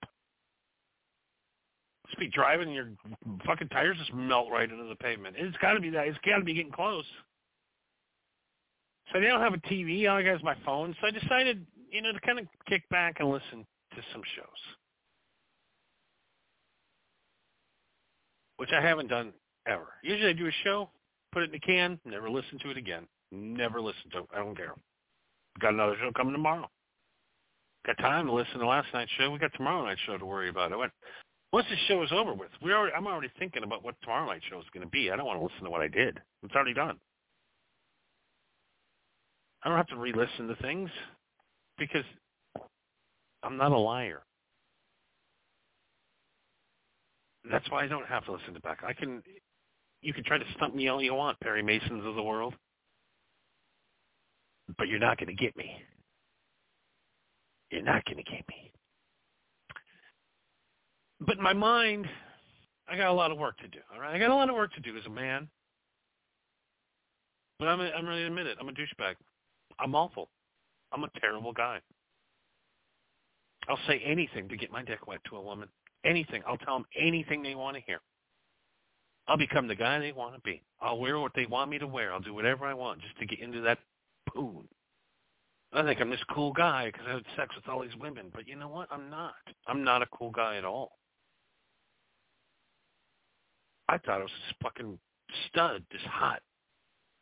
Be 2.18 2.28
driving 2.28 2.68
and 2.68 2.74
your 2.74 2.88
fucking 3.46 3.68
tires 3.68 3.96
just 3.98 4.14
melt 4.14 4.48
right 4.50 4.70
into 4.70 4.84
the 4.84 4.96
pavement. 4.96 5.36
It's 5.38 5.56
got 5.58 5.72
to 5.72 5.80
be 5.80 5.90
that. 5.90 6.06
It's 6.06 6.18
got 6.24 6.38
to 6.38 6.44
be 6.44 6.54
getting 6.54 6.72
close. 6.72 7.04
So 9.12 9.18
I 9.18 9.22
don't 9.22 9.40
have 9.40 9.54
a 9.54 9.58
TV. 9.58 10.08
All 10.08 10.16
I 10.16 10.22
got 10.22 10.36
is 10.36 10.42
my 10.42 10.56
phone. 10.64 10.94
So 11.00 11.06
I 11.06 11.10
decided, 11.10 11.66
you 11.90 12.02
know, 12.02 12.12
to 12.12 12.20
kind 12.20 12.38
of 12.38 12.46
kick 12.68 12.88
back 12.88 13.16
and 13.20 13.30
listen 13.30 13.66
to 13.94 14.02
some 14.12 14.22
shows, 14.36 14.46
which 18.56 18.70
I 18.72 18.80
haven't 18.80 19.08
done 19.08 19.32
ever. 19.66 19.86
Usually 20.02 20.30
I 20.30 20.32
do 20.32 20.46
a 20.46 20.52
show, 20.64 20.90
put 21.32 21.42
it 21.42 21.50
in 21.50 21.56
a 21.56 21.60
can, 21.60 22.00
never 22.04 22.30
listen 22.30 22.58
to 22.60 22.70
it 22.70 22.76
again. 22.76 23.06
Never 23.30 23.80
listen 23.80 24.10
to 24.12 24.18
it. 24.18 24.28
I 24.34 24.38
don't 24.38 24.56
care. 24.56 24.74
Got 25.60 25.74
another 25.74 25.96
show 26.00 26.10
coming 26.16 26.32
tomorrow. 26.32 26.68
Got 27.86 27.98
time 27.98 28.26
to 28.26 28.32
listen 28.32 28.58
to 28.58 28.66
last 28.66 28.88
night's 28.94 29.10
show. 29.18 29.30
We 29.30 29.38
got 29.38 29.52
tomorrow 29.54 29.84
night's 29.84 30.00
show 30.06 30.16
to 30.16 30.24
worry 30.24 30.48
about. 30.48 30.72
I 30.72 30.76
went, 30.76 30.92
once 31.54 31.66
the 31.70 31.76
show 31.86 32.02
is 32.02 32.10
over 32.10 32.34
with, 32.34 32.48
we 32.60 32.72
already, 32.72 32.92
I'm 32.96 33.06
already 33.06 33.30
thinking 33.38 33.62
about 33.62 33.84
what 33.84 33.94
tomorrow 34.02 34.26
night's 34.26 34.44
show 34.50 34.58
is 34.58 34.64
going 34.74 34.84
to 34.84 34.90
be. 34.90 35.12
I 35.12 35.16
don't 35.16 35.24
want 35.24 35.38
to 35.38 35.44
listen 35.44 35.62
to 35.62 35.70
what 35.70 35.82
I 35.82 35.86
did. 35.86 36.18
It's 36.42 36.52
already 36.52 36.74
done. 36.74 36.98
I 39.62 39.68
don't 39.68 39.76
have 39.76 39.86
to 39.86 39.96
re-listen 39.96 40.48
to 40.48 40.56
things 40.56 40.90
because 41.78 42.02
I'm 43.44 43.56
not 43.56 43.70
a 43.70 43.78
liar. 43.78 44.22
That's 47.48 47.70
why 47.70 47.84
I 47.84 47.86
don't 47.86 48.08
have 48.08 48.24
to 48.24 48.32
listen 48.32 48.54
to 48.54 48.60
back. 48.60 48.80
I 48.84 48.92
can. 48.92 49.22
You 50.02 50.12
can 50.12 50.24
try 50.24 50.38
to 50.38 50.44
stump 50.56 50.74
me 50.74 50.88
all 50.88 51.00
you 51.00 51.14
want, 51.14 51.38
Perry 51.38 51.62
Masons 51.62 52.04
of 52.04 52.16
the 52.16 52.22
world, 52.22 52.54
but 54.76 54.88
you're 54.88 54.98
not 54.98 55.18
going 55.18 55.28
to 55.28 55.40
get 55.40 55.56
me. 55.56 55.70
You're 57.70 57.82
not 57.82 58.04
going 58.06 58.16
to 58.16 58.24
get 58.24 58.42
me 58.48 58.73
but 61.26 61.38
my 61.38 61.52
mind, 61.52 62.06
I 62.88 62.96
got 62.96 63.08
a 63.08 63.12
lot 63.12 63.30
of 63.30 63.38
work 63.38 63.58
to 63.58 63.68
do. 63.68 63.78
All 63.92 64.00
right, 64.00 64.14
I 64.14 64.18
got 64.18 64.30
a 64.30 64.34
lot 64.34 64.48
of 64.48 64.54
work 64.54 64.72
to 64.74 64.80
do 64.80 64.96
as 64.96 65.06
a 65.06 65.10
man. 65.10 65.48
But 67.58 67.68
I'm, 67.68 67.80
a, 67.80 67.84
I'm 67.84 68.04
to 68.04 68.26
admit 68.26 68.46
it. 68.46 68.58
I'm 68.60 68.68
a 68.68 68.72
douchebag. 68.72 69.14
I'm 69.78 69.94
awful. 69.94 70.28
I'm 70.92 71.04
a 71.04 71.10
terrible 71.20 71.52
guy. 71.52 71.80
I'll 73.68 73.78
say 73.86 74.02
anything 74.04 74.48
to 74.48 74.56
get 74.56 74.70
my 74.70 74.82
dick 74.82 75.06
wet 75.06 75.20
to 75.30 75.36
a 75.36 75.42
woman. 75.42 75.68
Anything. 76.04 76.42
I'll 76.46 76.58
tell 76.58 76.76
them 76.76 76.86
anything 76.98 77.42
they 77.42 77.54
want 77.54 77.76
to 77.76 77.82
hear. 77.82 78.00
I'll 79.26 79.38
become 79.38 79.66
the 79.66 79.74
guy 79.74 79.98
they 79.98 80.12
want 80.12 80.34
to 80.34 80.40
be. 80.42 80.62
I'll 80.80 80.98
wear 80.98 81.18
what 81.18 81.32
they 81.34 81.46
want 81.46 81.70
me 81.70 81.78
to 81.78 81.86
wear. 81.86 82.12
I'll 82.12 82.20
do 82.20 82.34
whatever 82.34 82.66
I 82.66 82.74
want 82.74 83.00
just 83.00 83.18
to 83.18 83.26
get 83.26 83.40
into 83.40 83.62
that 83.62 83.78
poon. 84.28 84.68
I 85.72 85.82
think 85.82 86.00
I'm 86.00 86.10
this 86.10 86.20
cool 86.30 86.52
guy 86.52 86.86
because 86.86 87.06
I 87.08 87.12
had 87.14 87.24
sex 87.36 87.54
with 87.56 87.68
all 87.68 87.82
these 87.82 87.96
women. 87.98 88.26
But 88.32 88.46
you 88.46 88.54
know 88.56 88.68
what? 88.68 88.88
I'm 88.92 89.08
not. 89.08 89.34
I'm 89.66 89.82
not 89.82 90.02
a 90.02 90.06
cool 90.06 90.30
guy 90.30 90.56
at 90.56 90.64
all. 90.64 90.92
I 93.88 93.98
thought 93.98 94.20
it 94.20 94.24
was 94.24 94.30
this 94.30 94.56
fucking 94.62 94.98
stud, 95.48 95.82
this 95.92 96.00
hot, 96.04 96.40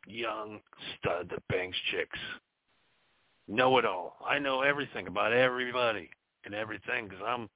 young 0.07 0.59
stud 0.97 1.29
that 1.29 1.47
bangs 1.49 1.75
chicks. 1.91 2.19
know 3.47 3.77
it 3.77 3.85
all. 3.85 4.17
I 4.27 4.39
know 4.39 4.61
everything 4.61 5.07
about 5.07 5.33
everybody 5.33 6.09
and 6.45 6.53
everything 6.53 7.07
because 7.07 7.23
I'm 7.25 7.49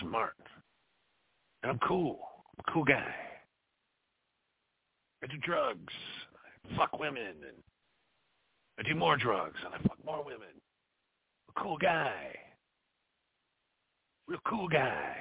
smart. 0.00 0.34
And 1.62 1.72
I'm 1.72 1.78
cool. 1.78 2.18
I'm 2.56 2.64
a 2.66 2.72
cool 2.72 2.84
guy. 2.84 3.14
I 5.22 5.26
do 5.26 5.36
drugs. 5.42 5.92
I 6.70 6.76
fuck 6.76 6.98
women 6.98 7.22
and 7.22 7.62
I 8.78 8.82
do 8.82 8.94
more 8.94 9.16
drugs 9.16 9.58
and 9.64 9.74
I 9.74 9.78
fuck 9.78 9.98
more 10.04 10.24
women. 10.24 10.48
I'm 11.48 11.54
a 11.56 11.62
cool 11.62 11.76
guy. 11.78 12.34
Real 14.28 14.40
cool 14.46 14.68
guy. 14.68 15.16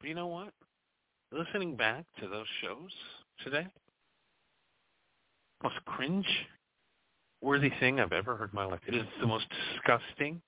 But 0.00 0.08
you 0.08 0.14
know 0.14 0.26
what? 0.26 0.52
Listening 1.32 1.76
back 1.76 2.04
to 2.20 2.28
those 2.28 2.46
shows 2.62 2.90
today, 3.42 3.66
most 5.62 5.76
cringe 5.86 6.26
worthy 7.42 7.70
thing 7.80 8.00
I've 8.00 8.12
ever 8.12 8.36
heard 8.36 8.50
in 8.52 8.56
my 8.56 8.64
life. 8.64 8.80
It 8.86 8.94
is 8.94 9.06
the 9.20 9.26
most 9.26 9.46
disgusting, 9.74 10.40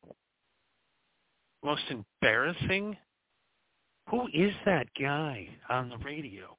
most 1.64 1.82
embarrassing. 1.90 2.96
Who 4.10 4.26
is 4.32 4.52
that 4.64 4.86
guy 4.98 5.48
on 5.68 5.88
the 5.88 5.98
radio? 5.98 6.56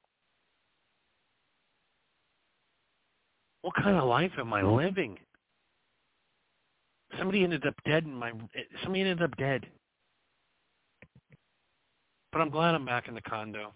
What 3.61 3.75
kind 3.75 3.97
of 3.97 4.07
life 4.07 4.31
am 4.37 4.53
I 4.53 4.61
living? 4.61 5.17
Somebody 7.17 7.43
ended 7.43 7.65
up 7.65 7.75
dead 7.85 8.03
in 8.03 8.13
my. 8.13 8.31
Somebody 8.83 9.01
ended 9.01 9.23
up 9.23 9.35
dead. 9.37 9.65
But 12.31 12.41
I'm 12.41 12.49
glad 12.49 12.75
I'm 12.75 12.85
back 12.85 13.07
in 13.07 13.15
the 13.15 13.21
condo. 13.21 13.73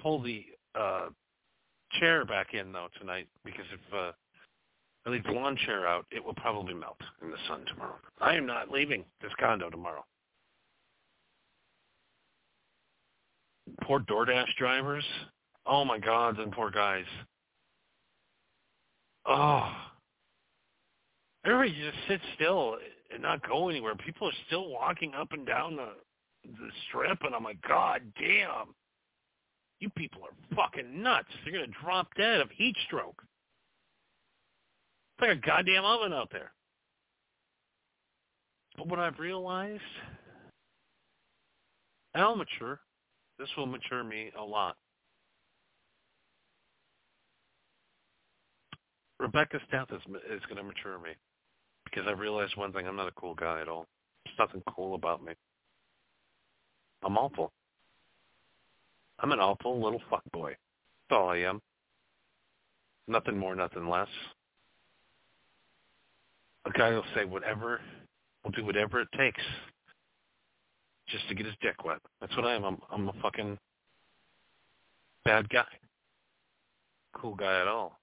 Pull 0.00 0.22
the 0.22 0.44
uh, 0.78 1.06
chair 1.98 2.24
back 2.24 2.54
in 2.54 2.72
though 2.72 2.88
tonight 2.98 3.28
because 3.44 3.64
if 3.72 3.94
uh, 3.94 4.12
I 5.06 5.10
leave 5.10 5.24
the 5.24 5.32
lawn 5.32 5.56
chair 5.64 5.86
out, 5.86 6.04
it 6.10 6.24
will 6.24 6.34
probably 6.34 6.74
melt 6.74 7.00
in 7.22 7.30
the 7.30 7.36
sun 7.48 7.64
tomorrow. 7.66 7.96
I 8.20 8.34
am 8.34 8.46
not 8.46 8.70
leaving 8.70 9.04
this 9.22 9.32
condo 9.38 9.70
tomorrow. 9.70 10.04
Poor 13.82 14.00
DoorDash 14.00 14.54
drivers. 14.58 15.04
Oh 15.64 15.84
my 15.84 15.98
God, 15.98 16.36
them 16.36 16.50
poor 16.50 16.70
guys. 16.70 17.04
Oh. 19.24 19.72
Everybody 21.44 21.70
just 21.70 22.08
sit 22.08 22.20
still 22.34 22.76
and 23.12 23.22
not 23.22 23.46
go 23.48 23.68
anywhere. 23.68 23.94
People 23.94 24.28
are 24.28 24.34
still 24.46 24.68
walking 24.68 25.14
up 25.14 25.32
and 25.32 25.46
down 25.46 25.76
the 25.76 25.90
the 26.58 26.68
strip, 26.88 27.18
and 27.24 27.34
I'm 27.34 27.44
like, 27.44 27.60
God 27.66 28.00
damn. 28.18 28.74
You 29.80 29.90
people 29.90 30.22
are 30.22 30.56
fucking 30.56 31.02
nuts. 31.02 31.28
You're 31.44 31.66
to 31.66 31.72
drop 31.82 32.08
dead 32.16 32.40
of 32.40 32.50
heat 32.50 32.76
stroke. 32.86 33.22
It's 35.18 35.28
like 35.28 35.38
a 35.38 35.46
goddamn 35.46 35.84
oven 35.84 36.12
out 36.12 36.28
there. 36.32 36.52
But 38.76 38.88
what 38.88 38.98
I've 38.98 39.18
realized, 39.18 39.82
I'll 42.14 42.36
mature. 42.36 42.80
This 43.38 43.48
will 43.56 43.66
mature 43.66 44.04
me 44.04 44.30
a 44.38 44.42
lot. 44.42 44.76
Rebecca's 49.18 49.62
death 49.70 49.88
is 49.92 50.02
is 50.30 50.42
going 50.44 50.56
to 50.56 50.62
mature 50.62 50.98
me 50.98 51.10
because 51.84 52.04
I 52.06 52.12
realized 52.12 52.56
one 52.56 52.72
thing: 52.72 52.86
I'm 52.86 52.96
not 52.96 53.08
a 53.08 53.12
cool 53.12 53.34
guy 53.34 53.60
at 53.60 53.68
all. 53.68 53.86
There's 54.24 54.38
nothing 54.38 54.62
cool 54.74 54.94
about 54.94 55.24
me. 55.24 55.32
I'm 57.04 57.16
awful. 57.16 57.52
I'm 59.20 59.32
an 59.32 59.40
awful 59.40 59.82
little 59.82 60.02
fuck 60.10 60.22
boy. 60.32 60.50
That's 61.08 61.18
all 61.18 61.30
I 61.30 61.38
am. 61.38 61.60
Nothing 63.08 63.38
more, 63.38 63.54
nothing 63.54 63.88
less. 63.88 64.08
A 66.66 66.70
guy 66.70 66.90
will 66.90 67.04
say 67.14 67.24
whatever, 67.24 67.80
will 68.44 68.50
do 68.50 68.64
whatever 68.64 69.00
it 69.00 69.08
takes 69.16 69.42
just 71.08 71.28
to 71.28 71.34
get 71.34 71.46
his 71.46 71.54
dick 71.62 71.84
wet. 71.84 71.98
That's 72.20 72.36
what 72.36 72.44
I 72.44 72.54
am. 72.56 72.64
I'm, 72.64 72.78
I'm 72.90 73.08
a 73.08 73.12
fucking 73.22 73.56
bad 75.24 75.48
guy. 75.48 75.64
Cool 77.14 77.36
guy 77.36 77.60
at 77.60 77.68
all. 77.68 77.98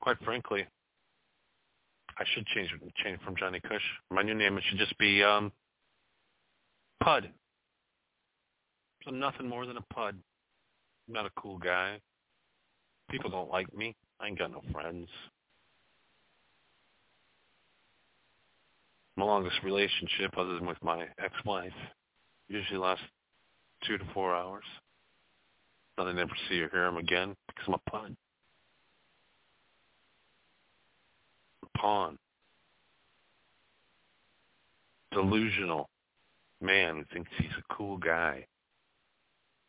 Quite 0.00 0.18
frankly, 0.24 0.66
I 2.18 2.24
should 2.34 2.46
change 2.46 2.70
change 3.02 3.20
from 3.24 3.36
Johnny 3.36 3.60
Cush. 3.60 3.82
My 4.10 4.22
new 4.22 4.34
name 4.34 4.58
it 4.58 4.64
should 4.68 4.78
just 4.78 4.96
be 4.98 5.22
um 5.22 5.50
Pud. 7.02 7.30
So 9.04 9.10
I'm 9.10 9.18
nothing 9.18 9.48
more 9.48 9.66
than 9.66 9.76
a 9.76 9.94
pud. 9.94 10.16
I'm 11.06 11.14
not 11.14 11.26
a 11.26 11.40
cool 11.40 11.58
guy. 11.58 11.98
People 13.10 13.30
don't 13.30 13.50
like 13.50 13.74
me. 13.74 13.94
I 14.20 14.26
ain't 14.26 14.38
got 14.38 14.50
no 14.50 14.62
friends. 14.72 15.08
My 19.16 19.24
longest 19.24 19.56
relationship, 19.64 20.36
other 20.36 20.54
than 20.54 20.66
with 20.66 20.82
my 20.82 21.06
ex-wife, 21.22 21.72
usually 22.48 22.78
lasts 22.78 23.04
two 23.86 23.98
to 23.98 24.04
four 24.12 24.34
hours. 24.34 24.64
Nothing 25.96 26.16
never 26.16 26.32
see 26.48 26.60
or 26.60 26.68
hear 26.68 26.86
him 26.86 26.96
again 26.96 27.34
because 27.48 27.64
I'm 27.66 27.74
a 27.74 27.90
pud. 27.90 28.16
A 31.64 31.78
pawn. 31.78 32.18
Delusional 35.12 35.88
man 36.60 36.96
who 36.96 37.04
thinks 37.12 37.30
he's 37.38 37.50
a 37.58 37.74
cool 37.74 37.96
guy 37.96 38.46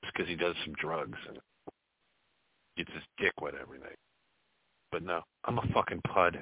just 0.04 0.14
because 0.14 0.30
he 0.30 0.36
does 0.36 0.56
some 0.66 0.74
drugs 0.74 1.18
and 1.28 1.38
gets 2.78 2.92
his 2.94 3.04
dick 3.18 3.34
wet 3.42 3.54
every 3.60 3.80
night. 3.80 3.98
But 4.92 5.04
no, 5.04 5.22
I'm 5.46 5.58
a 5.60 5.68
fucking 5.74 6.02
pud. 6.08 6.40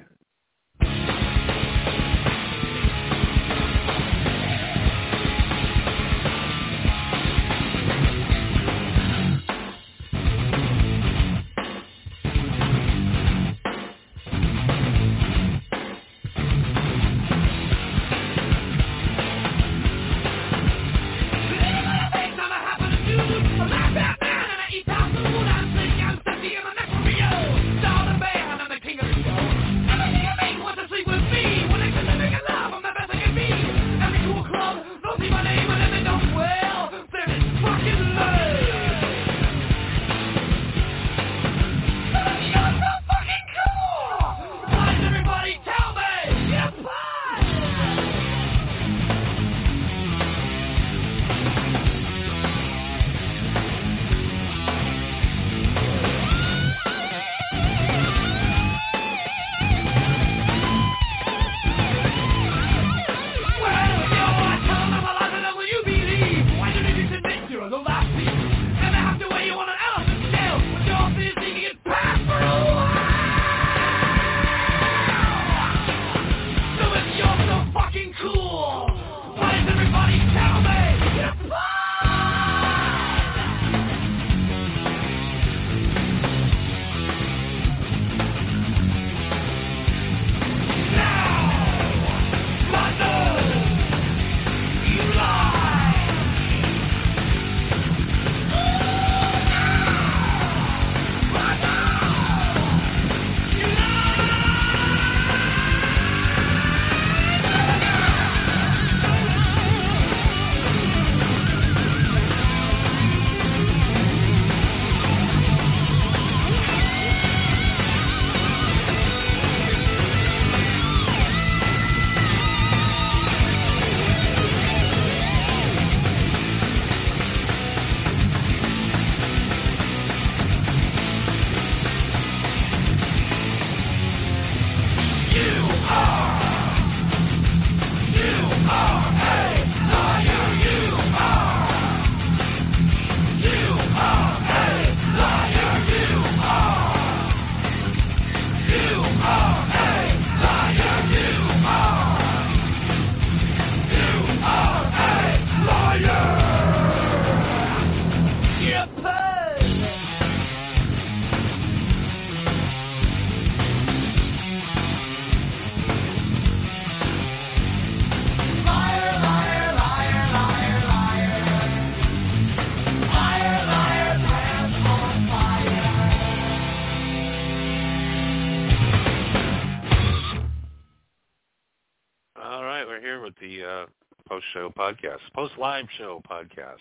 Post-show 184.57 184.73
podcast, 184.77 185.19
post-live 185.33 185.85
show 185.97 186.21
podcast. 186.29 186.77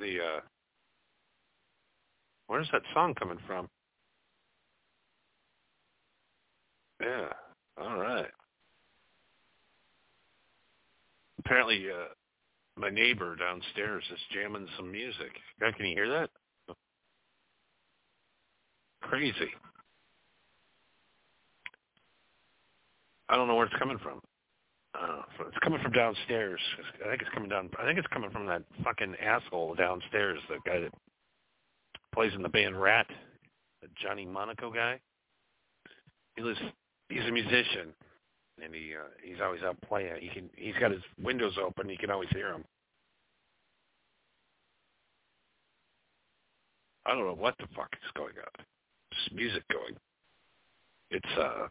The 0.00 0.18
uh, 0.18 0.40
where's 2.46 2.68
that 2.72 2.82
song 2.92 3.14
coming 3.14 3.38
from? 3.46 3.68
Yeah, 7.02 7.28
all 7.80 7.98
right. 7.98 8.30
Apparently, 11.38 11.86
uh, 11.90 12.12
my 12.76 12.90
neighbor 12.90 13.36
downstairs 13.36 14.04
is 14.12 14.18
jamming 14.32 14.66
some 14.76 14.90
music. 14.90 15.32
Can 15.60 15.86
you 15.86 15.94
hear 15.94 16.08
that? 16.08 16.30
Crazy. 19.02 19.50
I 23.34 23.36
don't 23.36 23.48
know 23.48 23.56
where 23.56 23.66
it's 23.66 23.74
coming 23.80 23.98
from. 23.98 24.20
Uh, 24.94 25.22
it's 25.48 25.58
coming 25.60 25.80
from 25.82 25.90
downstairs. 25.90 26.60
I 27.04 27.08
think 27.10 27.20
it's 27.20 27.30
coming 27.34 27.48
down. 27.48 27.68
I 27.80 27.84
think 27.84 27.98
it's 27.98 28.06
coming 28.12 28.30
from 28.30 28.46
that 28.46 28.62
fucking 28.84 29.16
asshole 29.20 29.74
downstairs, 29.74 30.38
the 30.48 30.58
guy 30.64 30.78
that 30.78 30.92
plays 32.14 32.30
in 32.36 32.42
the 32.42 32.48
band 32.48 32.80
Ratt, 32.80 33.08
the 33.82 33.88
Johnny 34.00 34.24
Monaco 34.24 34.70
guy. 34.70 35.00
He 36.36 36.42
lives. 36.42 36.60
He's 37.08 37.24
a 37.28 37.32
musician, 37.32 37.92
and 38.62 38.72
he 38.72 38.92
uh, 38.94 39.08
he's 39.20 39.40
always 39.42 39.62
out 39.64 39.78
playing. 39.80 40.14
He 40.20 40.28
can. 40.28 40.48
He's 40.54 40.76
got 40.78 40.92
his 40.92 41.02
windows 41.20 41.54
open. 41.60 41.88
You 41.88 41.98
can 41.98 42.12
always 42.12 42.28
hear 42.30 42.52
him. 42.52 42.64
I 47.04 47.16
don't 47.16 47.26
know 47.26 47.34
what 47.34 47.56
the 47.58 47.66
fuck 47.74 47.90
is 48.00 48.10
going 48.14 48.34
on. 48.38 48.64
There's 49.10 49.36
music 49.36 49.64
going. 49.72 49.96
It's 51.10 51.36
uh 51.36 51.66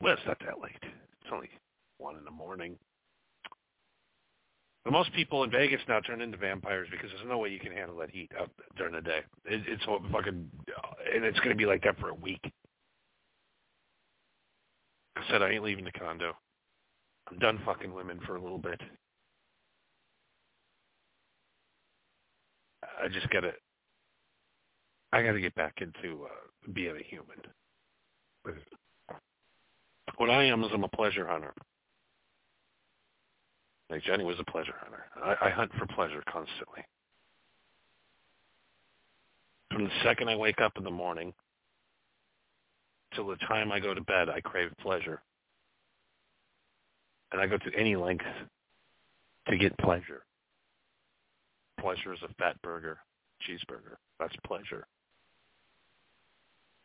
well, 0.00 0.12
it's 0.14 0.22
not 0.26 0.38
that 0.40 0.60
late. 0.62 0.72
It's 0.82 1.32
only 1.32 1.50
one 1.98 2.16
in 2.16 2.24
the 2.24 2.30
morning. 2.30 2.76
But 4.84 4.92
most 4.92 5.12
people 5.14 5.42
in 5.42 5.50
Vegas 5.50 5.80
now 5.88 5.98
turn 6.00 6.20
into 6.20 6.36
vampires 6.36 6.86
because 6.90 7.10
there's 7.10 7.28
no 7.28 7.38
way 7.38 7.48
you 7.48 7.58
can 7.58 7.72
handle 7.72 7.96
that 7.96 8.10
heat 8.10 8.30
out 8.38 8.50
during 8.76 8.94
the 8.94 9.00
day. 9.00 9.20
It, 9.44 9.62
it's 9.66 9.82
all 9.88 10.00
fucking, 10.12 10.48
and 11.12 11.24
it's 11.24 11.38
going 11.40 11.50
to 11.50 11.56
be 11.56 11.66
like 11.66 11.82
that 11.82 11.98
for 11.98 12.10
a 12.10 12.14
week. 12.14 12.40
I 15.16 15.22
said 15.28 15.42
I 15.42 15.50
ain't 15.50 15.64
leaving 15.64 15.84
the 15.84 15.92
condo. 15.92 16.34
I'm 17.28 17.38
done 17.38 17.60
fucking 17.64 17.92
women 17.92 18.20
for 18.26 18.36
a 18.36 18.40
little 18.40 18.58
bit. 18.58 18.80
I 23.02 23.08
just 23.08 23.28
gotta, 23.30 23.52
I 25.12 25.22
gotta 25.22 25.40
get 25.40 25.54
back 25.56 25.80
into 25.80 26.26
uh, 26.26 26.70
being 26.72 26.96
a 26.96 27.02
human. 27.02 27.38
What 30.16 30.30
I 30.30 30.44
am 30.44 30.64
is 30.64 30.70
I'm 30.72 30.84
a 30.84 30.88
pleasure 30.88 31.26
hunter. 31.26 31.52
Like 33.90 34.02
Jenny 34.02 34.24
was 34.24 34.36
a 34.40 34.50
pleasure 34.50 34.74
hunter. 34.80 35.04
I, 35.22 35.48
I 35.48 35.50
hunt 35.50 35.70
for 35.78 35.86
pleasure 35.86 36.22
constantly. 36.30 36.84
From 39.70 39.84
the 39.84 39.90
second 40.02 40.28
I 40.28 40.36
wake 40.36 40.60
up 40.60 40.72
in 40.76 40.84
the 40.84 40.90
morning 40.90 41.34
till 43.14 43.26
the 43.26 43.36
time 43.36 43.70
I 43.70 43.80
go 43.80 43.94
to 43.94 44.00
bed, 44.00 44.28
I 44.28 44.40
crave 44.40 44.70
pleasure. 44.80 45.22
And 47.32 47.40
I 47.40 47.46
go 47.46 47.58
to 47.58 47.74
any 47.76 47.96
length 47.96 48.24
to 49.48 49.56
get 49.56 49.76
pleasure. 49.78 50.24
Pleasure 51.80 52.14
is 52.14 52.20
a 52.22 52.42
Fatburger, 52.42 52.96
cheeseburger. 53.46 53.96
That's 54.18 54.34
pleasure. 54.46 54.86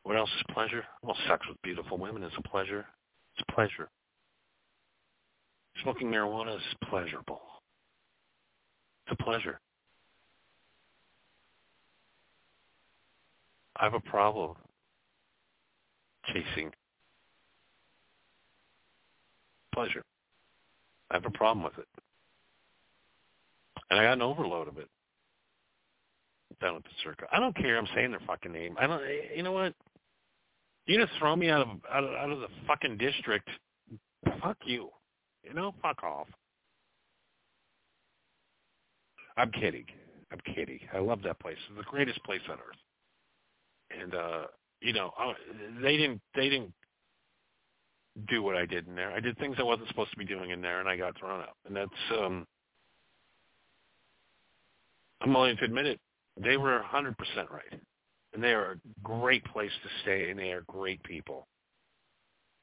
What 0.03 0.17
else 0.17 0.29
is 0.35 0.43
pleasure? 0.53 0.83
Well, 1.03 1.15
sex 1.27 1.45
with 1.47 1.61
beautiful 1.61 1.97
women 1.97 2.23
is 2.23 2.33
a 2.37 2.47
pleasure. 2.47 2.85
It's 3.37 3.45
pleasure. 3.53 3.89
Smoking 5.83 6.09
marijuana 6.09 6.55
is 6.55 6.63
pleasurable. 6.89 7.41
It's 9.07 9.19
a 9.19 9.23
pleasure. 9.23 9.59
I 13.77 13.85
have 13.85 13.93
a 13.93 13.99
problem 13.99 14.55
chasing 16.27 16.71
pleasure. 19.73 20.03
I 21.09 21.15
have 21.15 21.25
a 21.25 21.31
problem 21.31 21.63
with 21.63 21.77
it. 21.77 21.87
And 23.89 23.99
I 23.99 24.03
got 24.03 24.13
an 24.13 24.21
overload 24.21 24.67
of 24.67 24.77
it 24.77 24.87
down 26.61 26.75
at 26.75 26.83
the 26.83 26.89
Circa. 27.03 27.25
I 27.31 27.39
don't 27.39 27.55
care. 27.55 27.77
I'm 27.77 27.87
saying 27.95 28.11
their 28.11 28.21
fucking 28.25 28.51
name. 28.51 28.75
I 28.79 28.87
don't. 28.87 29.01
Eh, 29.01 29.35
you 29.35 29.43
know 29.43 29.51
what? 29.51 29.73
You 30.85 30.97
gonna 30.97 31.09
throw 31.19 31.35
me 31.35 31.49
out 31.49 31.61
of 31.61 31.67
out 31.91 32.03
of, 32.03 32.09
out 32.11 32.31
of 32.31 32.39
the 32.39 32.47
fucking 32.67 32.97
district? 32.97 33.49
Fuck 34.41 34.57
you. 34.65 34.89
You 35.43 35.53
know, 35.53 35.73
fuck 35.81 36.03
off. 36.03 36.27
I'm 39.37 39.51
kidding. 39.51 39.85
I'm 40.31 40.39
kidding. 40.55 40.79
I 40.93 40.99
love 40.99 41.21
that 41.23 41.39
place. 41.39 41.57
It's 41.69 41.77
the 41.77 41.83
greatest 41.83 42.23
place 42.23 42.41
on 42.49 42.55
earth. 42.55 44.01
And 44.01 44.15
uh, 44.15 44.43
you 44.81 44.93
know, 44.93 45.11
they 45.81 45.97
didn't 45.97 46.21
they 46.35 46.49
didn't 46.49 46.73
do 48.27 48.43
what 48.43 48.57
I 48.57 48.65
did 48.65 48.87
in 48.87 48.95
there. 48.95 49.11
I 49.11 49.19
did 49.19 49.37
things 49.37 49.55
I 49.59 49.63
wasn't 49.63 49.87
supposed 49.87 50.11
to 50.11 50.17
be 50.17 50.25
doing 50.25 50.49
in 50.49 50.61
there, 50.61 50.79
and 50.79 50.89
I 50.89 50.97
got 50.97 51.17
thrown 51.17 51.41
out. 51.41 51.55
And 51.67 51.75
that's 51.75 51.89
um, 52.19 52.45
I'm 55.21 55.33
willing 55.33 55.57
to 55.57 55.65
admit 55.65 55.85
it. 55.85 55.99
They 56.41 56.57
were 56.57 56.81
100% 56.93 57.15
right 57.49 57.81
and 58.33 58.43
they 58.43 58.53
are 58.53 58.71
a 58.71 58.77
great 59.03 59.43
place 59.45 59.71
to 59.83 59.89
stay, 60.01 60.29
and 60.29 60.39
they 60.39 60.51
are 60.51 60.61
great 60.67 61.03
people. 61.03 61.47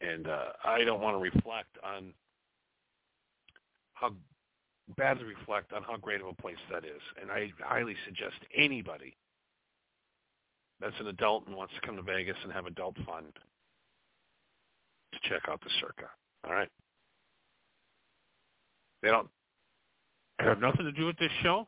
And 0.01 0.27
uh, 0.27 0.53
I 0.65 0.85
don't 0.85 1.01
want 1.01 1.17
to 1.17 1.21
reflect 1.21 1.77
on 1.85 2.13
how 3.95 4.13
badly 4.97 5.25
reflect 5.25 5.73
on 5.73 5.83
how 5.83 5.97
great 5.97 6.21
of 6.21 6.29
a 6.29 6.35
place 6.35 6.57
that 6.73 6.85
is. 6.85 7.03
And 7.21 7.31
I 7.31 7.53
highly 7.61 7.95
suggest 8.07 8.37
anybody 8.57 9.17
that's 10.81 10.95
an 11.01 11.09
adult 11.09 11.47
and 11.47 11.57
wants 11.57 11.75
to 11.75 11.87
come 11.87 11.97
to 11.97 12.03
Vegas 12.03 12.37
and 12.45 12.53
have 12.53 12.67
adult 12.67 12.97
fun 13.05 13.25
to 15.13 15.29
check 15.29 15.43
out 15.49 15.61
the 15.61 15.71
Circa. 15.81 16.09
All 16.47 16.53
right. 16.53 16.69
They 19.03 19.09
don't 19.09 19.29
have 20.39 20.61
nothing 20.61 20.85
to 20.85 20.93
do 20.93 21.07
with 21.07 21.19
this 21.19 21.33
show. 21.43 21.67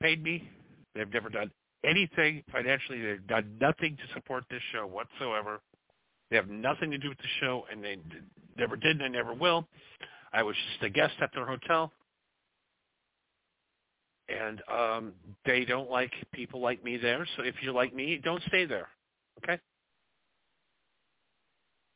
Paid 0.00 0.22
me. 0.22 0.48
They've 0.94 1.12
never 1.12 1.28
done 1.28 1.50
anything 1.84 2.42
financially. 2.52 3.00
They've 3.00 3.26
done 3.26 3.56
nothing 3.60 3.96
to 3.96 4.14
support 4.14 4.44
this 4.50 4.62
show 4.72 4.86
whatsoever. 4.86 5.60
They 6.30 6.36
have 6.36 6.48
nothing 6.48 6.90
to 6.90 6.98
do 6.98 7.08
with 7.08 7.18
the 7.18 7.24
show, 7.40 7.64
and 7.70 7.82
they 7.82 7.96
never 8.56 8.76
did, 8.76 9.00
and 9.00 9.00
they 9.00 9.18
never 9.18 9.34
will. 9.34 9.66
I 10.32 10.42
was 10.42 10.56
just 10.72 10.84
a 10.84 10.90
guest 10.90 11.14
at 11.20 11.30
their 11.34 11.46
hotel, 11.46 11.92
and 14.28 14.62
um, 14.70 15.12
they 15.46 15.64
don't 15.64 15.90
like 15.90 16.12
people 16.32 16.60
like 16.60 16.84
me 16.84 16.98
there. 16.98 17.26
So 17.36 17.42
if 17.42 17.54
you're 17.62 17.72
like 17.72 17.94
me, 17.94 18.20
don't 18.22 18.42
stay 18.48 18.66
there. 18.66 18.88
Okay? 19.42 19.58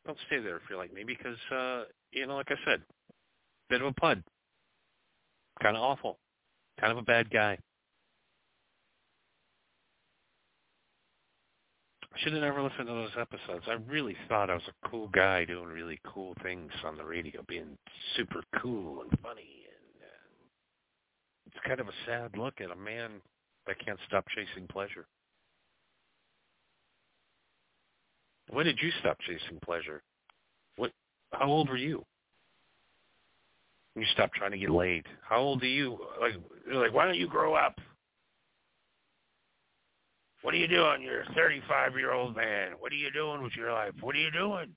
Don't 0.06 0.18
stay 0.26 0.40
there 0.40 0.56
if 0.56 0.62
you're 0.68 0.78
like 0.78 0.92
me 0.92 1.04
because, 1.04 1.36
uh, 1.54 1.84
you 2.10 2.26
know, 2.26 2.36
like 2.36 2.50
I 2.50 2.56
said, 2.64 2.82
bit 3.68 3.80
of 3.82 3.88
a 3.88 3.92
pud. 3.92 4.22
Kind 5.62 5.76
of 5.76 5.82
awful. 5.82 6.18
Kind 6.80 6.92
of 6.92 6.98
a 6.98 7.02
bad 7.02 7.30
guy. 7.30 7.58
I 12.14 12.18
should 12.18 12.34
have 12.34 12.42
never 12.42 12.62
listened 12.62 12.88
to 12.88 12.92
those 12.92 13.16
episodes. 13.18 13.64
I 13.68 13.78
really 13.90 14.16
thought 14.28 14.50
I 14.50 14.54
was 14.54 14.62
a 14.68 14.88
cool 14.88 15.08
guy 15.08 15.44
doing 15.44 15.66
really 15.66 15.98
cool 16.04 16.34
things 16.42 16.70
on 16.84 16.96
the 16.96 17.04
radio, 17.04 17.42
being 17.48 17.78
super 18.16 18.42
cool 18.60 19.02
and 19.02 19.18
funny. 19.20 19.64
And 19.64 20.02
uh, 20.02 21.46
it's 21.46 21.66
kind 21.66 21.80
of 21.80 21.88
a 21.88 21.92
sad 22.06 22.36
look 22.36 22.60
at 22.60 22.70
a 22.70 22.76
man 22.76 23.12
that 23.66 23.78
can't 23.84 23.98
stop 24.06 24.26
chasing 24.28 24.66
pleasure. 24.68 25.06
When 28.50 28.66
did 28.66 28.78
you 28.82 28.90
stop 29.00 29.18
chasing 29.20 29.58
pleasure? 29.64 30.02
What? 30.76 30.92
How 31.32 31.46
old 31.46 31.70
were 31.70 31.76
you? 31.76 32.04
You 33.96 34.04
stopped 34.12 34.34
trying 34.34 34.50
to 34.50 34.58
get 34.58 34.70
laid. 34.70 35.06
How 35.22 35.38
old 35.38 35.62
are 35.62 35.66
you? 35.66 35.98
Like, 36.20 36.34
like, 36.72 36.92
why 36.92 37.06
don't 37.06 37.16
you 37.16 37.28
grow 37.28 37.54
up? 37.54 37.78
What 40.42 40.54
are 40.54 40.58
you 40.58 40.68
doing? 40.68 41.02
You're 41.02 41.22
a 41.22 41.26
35-year-old 41.26 42.36
man. 42.36 42.72
What 42.78 42.92
are 42.92 42.96
you 42.96 43.10
doing 43.12 43.42
with 43.42 43.52
your 43.56 43.72
life? 43.72 43.92
What 44.00 44.16
are 44.16 44.20
you 44.20 44.30
doing? 44.30 44.74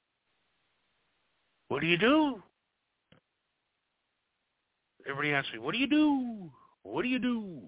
What 1.68 1.82
do 1.82 1.88
you 1.88 1.98
do? 1.98 2.42
Everybody 5.08 5.34
asks 5.34 5.52
me, 5.54 5.60
what 5.60 5.74
do 5.74 5.80
you 5.80 5.88
do? 5.88 6.52
What 6.84 7.02
do 7.02 7.08
you 7.08 7.20
do? 7.20 7.62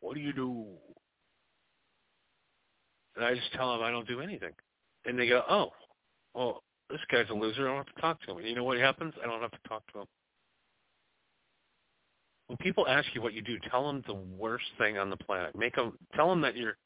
What 0.00 0.14
do 0.14 0.20
you 0.20 0.32
do? 0.32 0.66
And 3.16 3.24
I 3.24 3.34
just 3.34 3.52
tell 3.52 3.72
them 3.72 3.82
I 3.82 3.90
don't 3.90 4.08
do 4.08 4.20
anything. 4.20 4.52
And 5.04 5.18
they 5.18 5.28
go, 5.28 5.42
oh, 5.48 5.70
well, 6.34 6.62
this 6.88 7.00
guy's 7.10 7.30
a 7.30 7.34
loser. 7.34 7.68
I 7.68 7.68
don't 7.68 7.86
have 7.86 7.94
to 7.94 8.00
talk 8.00 8.20
to 8.22 8.32
him. 8.32 8.38
And 8.38 8.48
you 8.48 8.54
know 8.54 8.64
what 8.64 8.78
happens? 8.78 9.14
I 9.22 9.26
don't 9.26 9.40
have 9.40 9.50
to 9.50 9.68
talk 9.68 9.82
to 9.92 10.00
him. 10.00 10.06
When 12.48 12.56
people 12.56 12.88
ask 12.88 13.06
you 13.14 13.22
what 13.22 13.34
you 13.34 13.42
do, 13.42 13.56
tell 13.70 13.86
them 13.86 14.02
the 14.06 14.14
worst 14.14 14.64
thing 14.78 14.98
on 14.98 15.10
the 15.10 15.16
planet. 15.16 15.56
Make 15.56 15.76
them 15.76 15.96
tell 16.16 16.28
them 16.28 16.40
that 16.40 16.56
you're 16.56 16.76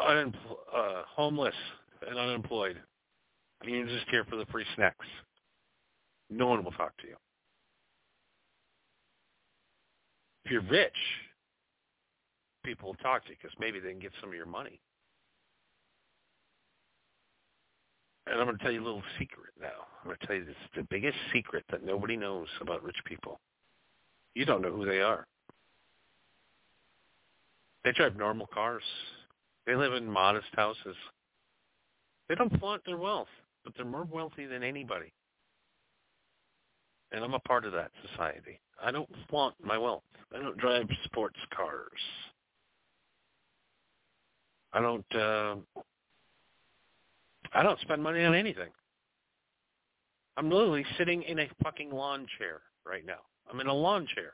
unempl- 0.00 0.58
uh, 0.74 1.02
homeless 1.06 1.54
and 2.06 2.18
unemployed. 2.18 2.80
You're 3.64 3.86
just 3.86 4.08
here 4.10 4.24
for 4.24 4.36
the 4.36 4.46
free 4.46 4.64
snacks. 4.74 5.06
No 6.30 6.46
one 6.46 6.64
will 6.64 6.72
talk 6.72 6.96
to 6.98 7.06
you. 7.06 7.16
If 10.44 10.52
you're 10.52 10.62
rich, 10.62 10.92
people 12.64 12.88
will 12.88 12.94
talk 12.96 13.24
to 13.24 13.30
you 13.30 13.36
because 13.40 13.56
maybe 13.60 13.80
they 13.80 13.90
can 13.90 14.00
get 14.00 14.12
some 14.20 14.30
of 14.30 14.34
your 14.34 14.46
money. 14.46 14.80
And 18.26 18.38
I'm 18.38 18.46
going 18.46 18.56
to 18.56 18.62
tell 18.62 18.72
you 18.72 18.82
a 18.82 18.84
little 18.84 19.02
secret 19.18 19.52
now. 19.60 19.86
I'm 20.00 20.08
going 20.08 20.16
to 20.20 20.26
tell 20.26 20.36
you 20.36 20.44
this 20.44 20.54
the 20.76 20.84
biggest 20.84 21.16
secret 21.32 21.64
that 21.70 21.84
nobody 21.84 22.16
knows 22.16 22.46
about 22.60 22.82
rich 22.82 22.98
people. 23.04 23.40
You 24.34 24.44
don't 24.44 24.62
know 24.62 24.70
who 24.70 24.86
they 24.86 25.00
are. 25.00 25.26
They 27.84 27.92
drive 27.92 28.16
normal 28.16 28.46
cars. 28.46 28.82
They 29.70 29.76
live 29.76 29.94
in 29.94 30.10
modest 30.10 30.48
houses. 30.56 30.96
They 32.28 32.34
don't 32.34 32.58
flaunt 32.58 32.82
their 32.84 32.96
wealth, 32.96 33.28
but 33.62 33.72
they're 33.76 33.86
more 33.86 34.02
wealthy 34.02 34.44
than 34.44 34.64
anybody. 34.64 35.12
And 37.12 37.22
I'm 37.22 37.34
a 37.34 37.38
part 37.38 37.64
of 37.64 37.70
that 37.74 37.92
society. 38.10 38.58
I 38.84 38.90
don't 38.90 39.08
flaunt 39.28 39.54
my 39.62 39.78
wealth. 39.78 40.02
I 40.34 40.42
don't 40.42 40.58
drive 40.58 40.88
sports 41.04 41.38
cars. 41.54 42.00
I 44.72 44.80
don't 44.80 45.14
uh 45.14 45.54
I 47.52 47.62
don't 47.62 47.78
spend 47.78 48.02
money 48.02 48.24
on 48.24 48.34
anything. 48.34 48.70
I'm 50.36 50.50
literally 50.50 50.84
sitting 50.98 51.22
in 51.22 51.38
a 51.38 51.48
fucking 51.62 51.92
lawn 51.92 52.26
chair 52.38 52.62
right 52.84 53.06
now. 53.06 53.20
I'm 53.48 53.60
in 53.60 53.68
a 53.68 53.72
lawn 53.72 54.08
chair. 54.16 54.32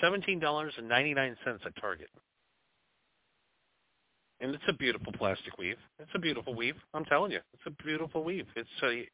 Seventeen 0.00 0.40
dollars 0.40 0.74
and 0.78 0.88
ninety 0.88 1.14
nine 1.14 1.36
cents 1.44 1.62
at 1.64 1.80
Target. 1.80 2.10
And 4.40 4.54
it's 4.54 4.64
a 4.68 4.72
beautiful 4.72 5.12
plastic 5.12 5.58
weave. 5.58 5.78
It's 5.98 6.10
a 6.14 6.18
beautiful 6.18 6.54
weave. 6.54 6.76
I'm 6.94 7.04
telling 7.04 7.32
you, 7.32 7.40
it's 7.52 7.62
a 7.66 7.82
beautiful 7.82 8.22
weave. 8.22 8.46
It's 8.54 8.68
a, 8.84 9.08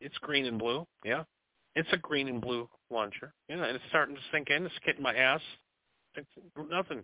it's 0.00 0.16
green 0.18 0.44
and 0.46 0.58
blue. 0.58 0.86
Yeah, 1.04 1.24
it's 1.74 1.88
a 1.92 1.96
green 1.96 2.28
and 2.28 2.40
blue 2.40 2.68
launcher. 2.90 3.32
Know, 3.48 3.62
and 3.62 3.76
it's 3.76 3.84
starting 3.88 4.14
to 4.14 4.20
sink 4.30 4.50
in. 4.50 4.66
It's 4.66 4.74
getting 4.84 5.02
my 5.02 5.14
ass. 5.14 5.40
It's 6.16 6.28
nothing 6.70 7.02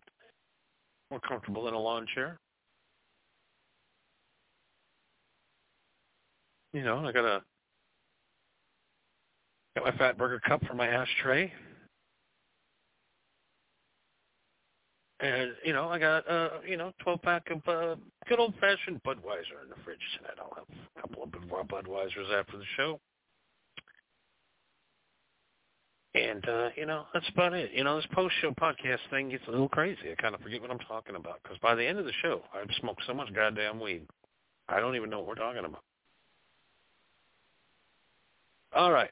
more 1.10 1.20
comfortable 1.20 1.64
than 1.64 1.74
a 1.74 1.78
lawn 1.78 2.06
chair. 2.14 2.38
You 6.74 6.82
know, 6.84 6.98
I 6.98 7.12
got 7.12 7.24
a 7.24 7.42
got 9.74 9.84
my 9.84 9.92
Fatburger 9.92 10.42
cup 10.42 10.64
for 10.66 10.74
my 10.74 10.86
ashtray. 10.86 11.50
And 15.20 15.50
you 15.64 15.72
know, 15.72 15.88
I 15.88 15.98
got 15.98 16.30
uh, 16.30 16.50
you 16.66 16.76
know, 16.76 16.92
twelve 17.02 17.22
pack 17.22 17.50
of 17.50 17.66
uh, 17.66 17.96
good 18.28 18.38
old 18.38 18.54
fashioned 18.60 19.02
Budweiser 19.02 19.64
in 19.64 19.70
the 19.70 19.76
fridge 19.84 19.98
tonight. 20.16 20.38
I'll 20.38 20.54
have 20.54 20.66
a 20.96 21.00
couple 21.00 21.24
of 21.24 21.48
more 21.48 21.64
Budweisers 21.64 22.32
after 22.38 22.56
the 22.56 22.64
show. 22.76 23.00
And 26.14 26.48
uh, 26.48 26.68
you 26.76 26.86
know, 26.86 27.04
that's 27.12 27.28
about 27.30 27.52
it. 27.52 27.72
You 27.72 27.82
know, 27.82 27.96
this 27.96 28.06
post 28.12 28.34
show 28.40 28.52
podcast 28.52 29.00
thing 29.10 29.30
gets 29.30 29.44
a 29.48 29.50
little 29.50 29.68
crazy. 29.68 30.10
I 30.10 30.20
kind 30.20 30.34
of 30.34 30.40
forget 30.40 30.62
what 30.62 30.70
I'm 30.70 30.78
talking 30.78 31.16
about 31.16 31.40
because 31.42 31.58
by 31.58 31.74
the 31.74 31.84
end 31.84 31.98
of 31.98 32.04
the 32.04 32.12
show, 32.22 32.42
I've 32.54 32.70
smoked 32.80 33.02
so 33.06 33.12
much 33.12 33.32
goddamn 33.34 33.80
weed, 33.80 34.06
I 34.68 34.80
don't 34.80 34.96
even 34.96 35.10
know 35.10 35.18
what 35.18 35.28
we're 35.28 35.34
talking 35.34 35.64
about. 35.64 35.82
All 38.74 38.92
right. 38.92 39.10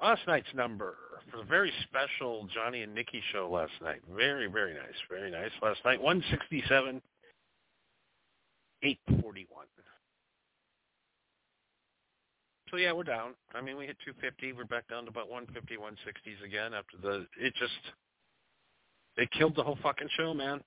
Last 0.00 0.20
night's 0.26 0.52
number 0.54 0.96
for 1.30 1.38
the 1.38 1.44
very 1.44 1.72
special 1.84 2.48
Johnny 2.54 2.82
and 2.82 2.94
Nikki 2.94 3.22
show 3.32 3.48
last 3.50 3.72
night. 3.82 4.00
Very, 4.14 4.46
very 4.46 4.74
nice. 4.74 4.98
Very 5.10 5.30
nice. 5.30 5.50
Last 5.62 5.80
night, 5.84 6.00
167, 6.00 7.00
841. 8.82 9.66
So 12.70 12.76
yeah, 12.76 12.92
we're 12.92 13.04
down. 13.04 13.34
I 13.54 13.60
mean, 13.60 13.76
we 13.76 13.86
hit 13.86 13.96
250. 14.04 14.52
We're 14.52 14.64
back 14.64 14.88
down 14.88 15.04
to 15.04 15.10
about 15.10 15.30
150, 15.30 15.76
160s 15.76 16.44
again 16.44 16.74
after 16.74 16.96
the, 17.00 17.26
it 17.40 17.54
just, 17.54 17.72
they 19.16 19.28
killed 19.38 19.54
the 19.54 19.62
whole 19.62 19.78
fucking 19.82 20.08
show, 20.16 20.34
man. 20.34 20.60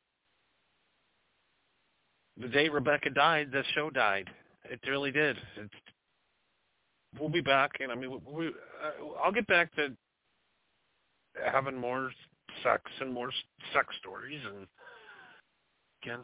The 2.37 2.47
day 2.47 2.69
Rebecca 2.69 3.09
died, 3.09 3.51
the 3.51 3.63
show 3.75 3.89
died. 3.89 4.29
It 4.63 4.79
really 4.87 5.11
did. 5.11 5.35
It, 5.57 5.69
we'll 7.19 7.29
be 7.29 7.41
back, 7.41 7.71
and 7.81 7.91
I 7.91 7.95
mean, 7.95 8.11
we, 8.11 8.33
we, 8.33 8.47
uh, 8.47 9.21
I'll 9.21 9.33
get 9.33 9.47
back 9.47 9.75
to 9.75 9.89
having 11.51 11.77
more 11.77 12.11
sex 12.63 12.83
and 13.01 13.13
more 13.13 13.31
sex 13.73 13.87
stories, 13.99 14.41
and 14.45 14.67
again, 16.03 16.21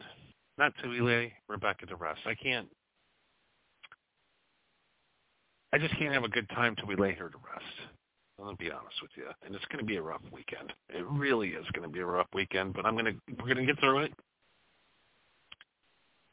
not 0.58 0.72
to 0.82 0.88
we 0.88 1.00
lay 1.00 1.32
Rebecca 1.48 1.86
to 1.86 1.96
rest. 1.96 2.20
I 2.26 2.34
can't. 2.34 2.68
I 5.72 5.78
just 5.78 5.96
can't 5.98 6.14
have 6.14 6.24
a 6.24 6.28
good 6.28 6.48
time 6.50 6.74
till 6.76 6.86
we 6.86 6.96
lay 6.96 7.12
her 7.12 7.28
to 7.28 7.38
rest. 7.38 7.90
Gonna 8.38 8.56
be 8.56 8.70
honest 8.70 9.00
with 9.00 9.10
you, 9.16 9.24
and 9.44 9.54
it's 9.54 9.64
gonna 9.66 9.82
be 9.84 9.96
a 9.96 10.02
rough 10.02 10.20
weekend. 10.30 10.72
It 10.90 11.06
really 11.06 11.50
is 11.50 11.64
gonna 11.74 11.88
be 11.88 12.00
a 12.00 12.06
rough 12.06 12.28
weekend, 12.34 12.74
but 12.74 12.84
I'm 12.84 12.94
gonna 12.94 13.14
we're 13.40 13.48
gonna 13.48 13.66
get 13.66 13.80
through 13.80 14.00
it. 14.00 14.12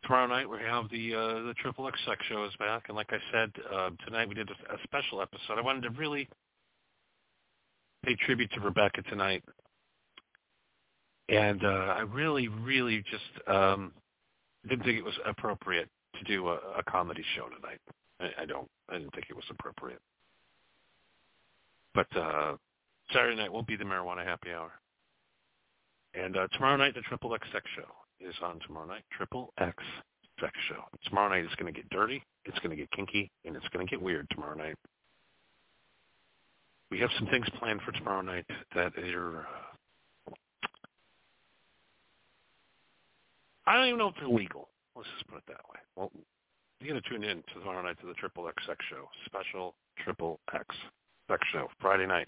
Tomorrow 0.03 0.27
night 0.27 0.49
we 0.49 0.57
have 0.59 0.89
the 0.89 1.15
uh, 1.15 1.33
the 1.47 1.53
Triple 1.59 1.87
X 1.87 1.97
Sex 2.05 2.21
Show 2.27 2.43
is 2.43 2.51
back, 2.59 2.83
and 2.89 2.97
like 2.97 3.11
I 3.11 3.19
said 3.31 3.51
uh, 3.73 3.89
tonight, 4.05 4.27
we 4.27 4.35
did 4.35 4.49
a 4.49 4.77
special 4.83 5.21
episode. 5.21 5.57
I 5.57 5.61
wanted 5.61 5.83
to 5.83 5.91
really 5.91 6.27
pay 8.03 8.15
tribute 8.15 8.51
to 8.51 8.59
Rebecca 8.59 9.01
tonight, 9.03 9.43
and 11.29 11.63
uh, 11.63 11.95
I 11.97 12.01
really, 12.01 12.47
really 12.47 13.03
just 13.09 13.47
um, 13.47 13.93
didn't 14.67 14.85
think 14.85 14.97
it 14.97 15.03
was 15.03 15.17
appropriate 15.25 15.89
to 16.17 16.23
do 16.25 16.49
a, 16.49 16.55
a 16.77 16.83
comedy 16.87 17.23
show 17.35 17.47
tonight. 17.47 17.79
I, 18.19 18.43
I 18.43 18.45
don't. 18.45 18.67
I 18.89 18.97
didn't 18.97 19.13
think 19.13 19.27
it 19.29 19.35
was 19.35 19.45
appropriate. 19.49 19.99
But 21.93 22.07
uh, 22.17 22.55
Saturday 23.13 23.37
night 23.37 23.51
will 23.51 23.63
be 23.63 23.75
the 23.75 23.83
marijuana 23.83 24.25
happy 24.25 24.51
hour, 24.51 24.71
and 26.13 26.35
uh, 26.37 26.47
tomorrow 26.53 26.77
night 26.77 26.95
the 26.95 27.01
Triple 27.01 27.33
X 27.35 27.47
Sex 27.53 27.65
Show 27.75 28.27
is 28.27 28.35
on 28.43 28.59
tomorrow 28.65 28.87
night. 28.87 29.03
Triple 29.15 29.53
X 29.59 29.75
Sex 30.39 30.51
Show. 30.69 30.83
Tomorrow 31.05 31.29
night 31.29 31.45
is 31.45 31.55
going 31.57 31.71
to 31.73 31.79
get 31.79 31.89
dirty, 31.89 32.23
it's 32.45 32.57
going 32.59 32.71
to 32.71 32.75
get 32.75 32.91
kinky, 32.91 33.31
and 33.45 33.55
it's 33.55 33.67
going 33.69 33.85
to 33.85 33.89
get 33.89 34.01
weird 34.01 34.27
tomorrow 34.31 34.55
night. 34.55 34.75
We 36.93 36.99
have 36.99 37.09
some 37.17 37.27
things 37.29 37.47
planned 37.57 37.81
for 37.81 37.91
tomorrow 37.91 38.21
night 38.21 38.45
that 38.75 38.93
are. 38.95 39.39
Uh, 39.39 40.33
I 43.65 43.75
don't 43.75 43.87
even 43.87 43.97
know 43.97 44.09
if 44.09 44.15
they're 44.19 44.27
legal. 44.27 44.69
Let's 44.95 45.09
just 45.17 45.27
put 45.27 45.37
it 45.37 45.43
that 45.47 45.61
way. 45.73 45.79
Well, 45.95 46.11
you're 46.79 46.91
going 46.91 47.01
to 47.01 47.09
tune 47.09 47.23
in 47.23 47.37
to 47.37 47.53
tomorrow 47.61 47.81
night 47.81 47.99
to 48.01 48.05
the 48.05 48.13
Triple 48.13 48.47
X 48.47 48.61
Sex 48.67 48.77
Show, 48.91 49.09
special 49.25 49.73
Triple 50.03 50.39
X 50.53 50.67
Sex 51.27 51.41
Show, 51.51 51.67
Friday 51.81 52.05
night. 52.05 52.27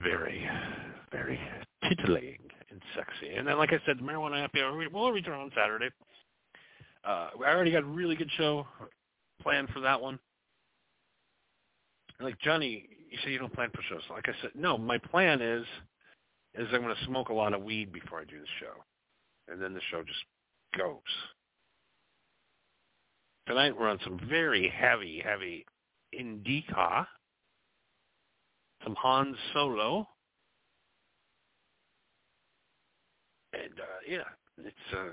Very, 0.00 0.48
very 1.12 1.38
titillating 1.90 2.38
and 2.70 2.80
sexy. 2.96 3.34
And 3.36 3.46
then, 3.46 3.58
like 3.58 3.74
I 3.74 3.80
said, 3.84 3.98
the 3.98 4.02
marijuana 4.02 4.40
happy 4.40 4.62
hour 4.62 4.82
we'll 4.90 5.12
return 5.12 5.40
on 5.40 5.50
Saturday. 5.54 5.90
Uh, 7.04 7.28
I 7.46 7.50
already 7.50 7.70
got 7.70 7.82
a 7.82 7.86
really 7.86 8.16
good 8.16 8.30
show 8.38 8.66
planned 9.42 9.68
for 9.74 9.80
that 9.80 10.00
one. 10.00 10.18
Like 12.20 12.38
Johnny, 12.40 12.86
you 13.10 13.18
say 13.24 13.30
you 13.30 13.38
don't 13.38 13.52
plan 13.52 13.70
for 13.74 13.82
shows. 13.88 14.02
Like 14.10 14.28
I 14.28 14.32
said, 14.42 14.50
no, 14.54 14.76
my 14.76 14.98
plan 14.98 15.40
is 15.40 15.64
is 16.54 16.66
I'm 16.72 16.82
going 16.82 16.94
to 16.94 17.04
smoke 17.04 17.28
a 17.28 17.34
lot 17.34 17.54
of 17.54 17.62
weed 17.62 17.92
before 17.92 18.20
I 18.20 18.24
do 18.24 18.38
the 18.38 18.46
show, 18.58 18.82
and 19.48 19.62
then 19.62 19.72
the 19.72 19.80
show 19.90 20.02
just 20.02 20.18
goes. 20.76 20.98
Tonight 23.46 23.78
we're 23.78 23.88
on 23.88 23.98
some 24.04 24.20
very 24.28 24.68
heavy, 24.68 25.22
heavy 25.24 25.64
indica, 26.12 27.06
some 28.84 28.94
Han 28.96 29.34
Solo, 29.52 30.06
and 33.52 33.80
uh, 33.80 34.00
yeah, 34.08 34.18
it's. 34.58 34.76
Uh, 34.92 35.10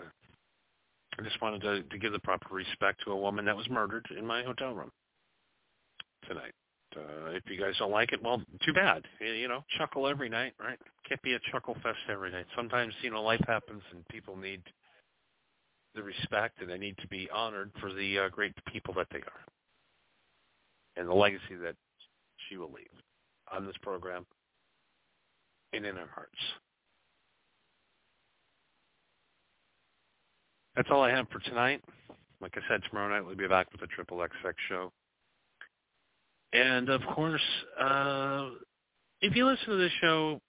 I 1.19 1.23
just 1.23 1.41
wanted 1.41 1.61
to, 1.61 1.81
to 1.81 1.97
give 1.97 2.11
the 2.11 2.19
proper 2.19 2.53
respect 2.53 3.01
to 3.03 3.11
a 3.11 3.17
woman 3.17 3.45
that 3.45 3.57
was 3.57 3.67
murdered 3.69 4.07
in 4.15 4.23
my 4.23 4.43
hotel 4.43 4.75
room 4.75 4.91
tonight. 6.27 6.53
Uh, 6.97 7.29
if 7.31 7.43
you 7.47 7.59
guys 7.59 7.73
don't 7.77 7.91
like 7.91 8.11
it, 8.13 8.23
well, 8.23 8.41
too 8.65 8.73
bad. 8.73 9.03
You 9.19 9.47
know, 9.47 9.63
chuckle 9.77 10.07
every 10.07 10.29
night, 10.29 10.53
right? 10.59 10.79
Can't 11.07 11.21
be 11.21 11.33
a 11.33 11.39
chuckle 11.51 11.75
fest 11.83 11.97
every 12.09 12.31
night. 12.31 12.45
Sometimes, 12.55 12.93
you 13.01 13.11
know, 13.11 13.21
life 13.21 13.43
happens 13.47 13.83
and 13.91 14.07
people 14.07 14.35
need 14.35 14.61
the 15.95 16.03
respect 16.03 16.61
and 16.61 16.69
they 16.69 16.77
need 16.77 16.97
to 16.99 17.07
be 17.07 17.29
honored 17.33 17.71
for 17.79 17.93
the 17.93 18.19
uh, 18.19 18.29
great 18.29 18.53
people 18.71 18.93
that 18.95 19.07
they 19.11 19.19
are 19.19 19.43
and 20.95 21.07
the 21.07 21.13
legacy 21.13 21.55
that 21.61 21.75
she 22.47 22.57
will 22.57 22.71
leave 22.71 22.87
on 23.53 23.65
this 23.65 23.75
program 23.81 24.25
and 25.73 25.85
in 25.85 25.97
our 25.97 26.07
hearts. 26.13 26.31
That's 30.75 30.89
all 30.91 31.01
I 31.01 31.09
have 31.09 31.27
for 31.29 31.39
tonight. 31.39 31.83
Like 32.39 32.53
I 32.55 32.61
said, 32.69 32.81
tomorrow 32.87 33.09
night 33.09 33.25
we'll 33.25 33.35
be 33.35 33.47
back 33.47 33.71
with 33.71 33.81
the 33.81 33.87
Triple 33.87 34.17
XX 34.17 34.53
show. 34.69 34.91
And 36.53 36.89
of 36.89 37.01
course, 37.13 37.41
uh, 37.79 38.49
if 39.21 39.35
you 39.35 39.45
listen 39.45 39.69
to 39.69 39.77
this 39.77 39.91
show 40.01 40.39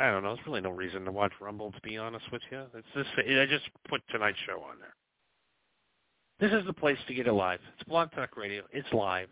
I 0.00 0.10
don't 0.10 0.22
know. 0.22 0.34
There's 0.34 0.46
really 0.46 0.60
no 0.60 0.70
reason 0.70 1.04
to 1.04 1.12
watch 1.12 1.32
Rumble, 1.40 1.72
to 1.72 1.80
be 1.80 1.96
honest 1.96 2.24
with 2.30 2.42
you. 2.52 2.62
It's 2.74 2.86
just 2.94 3.08
I 3.18 3.46
just 3.46 3.68
put 3.88 4.00
tonight's 4.10 4.38
show 4.46 4.60
on 4.60 4.76
there. 4.78 4.94
This 6.38 6.52
is 6.56 6.64
the 6.66 6.72
place 6.72 6.98
to 7.08 7.14
get 7.14 7.26
it 7.26 7.32
live. 7.32 7.58
It's 7.74 7.88
Blog 7.88 8.12
Talk 8.12 8.36
Radio. 8.36 8.62
It's 8.70 8.86
live. 8.92 9.28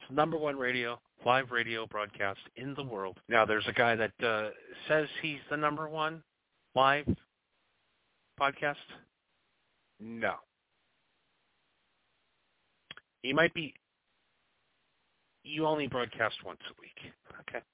It's 0.00 0.10
number 0.10 0.36
one 0.36 0.56
radio, 0.56 0.98
live 1.24 1.52
radio 1.52 1.86
broadcast 1.86 2.40
in 2.56 2.74
the 2.74 2.82
world. 2.82 3.18
Now, 3.28 3.46
there's 3.46 3.66
a 3.68 3.72
guy 3.72 3.94
that 3.94 4.12
uh, 4.24 4.48
says 4.88 5.06
he's 5.22 5.38
the 5.50 5.56
number 5.56 5.88
one 5.88 6.20
live 6.74 7.06
podcast. 8.40 8.74
No. 10.00 10.34
He 13.22 13.32
might 13.32 13.54
be. 13.54 13.72
You 15.46 15.64
only 15.66 15.86
broadcast 15.86 16.34
once 16.44 16.58
a 16.68 16.74
week. 16.80 17.12
Okay. 17.48 17.64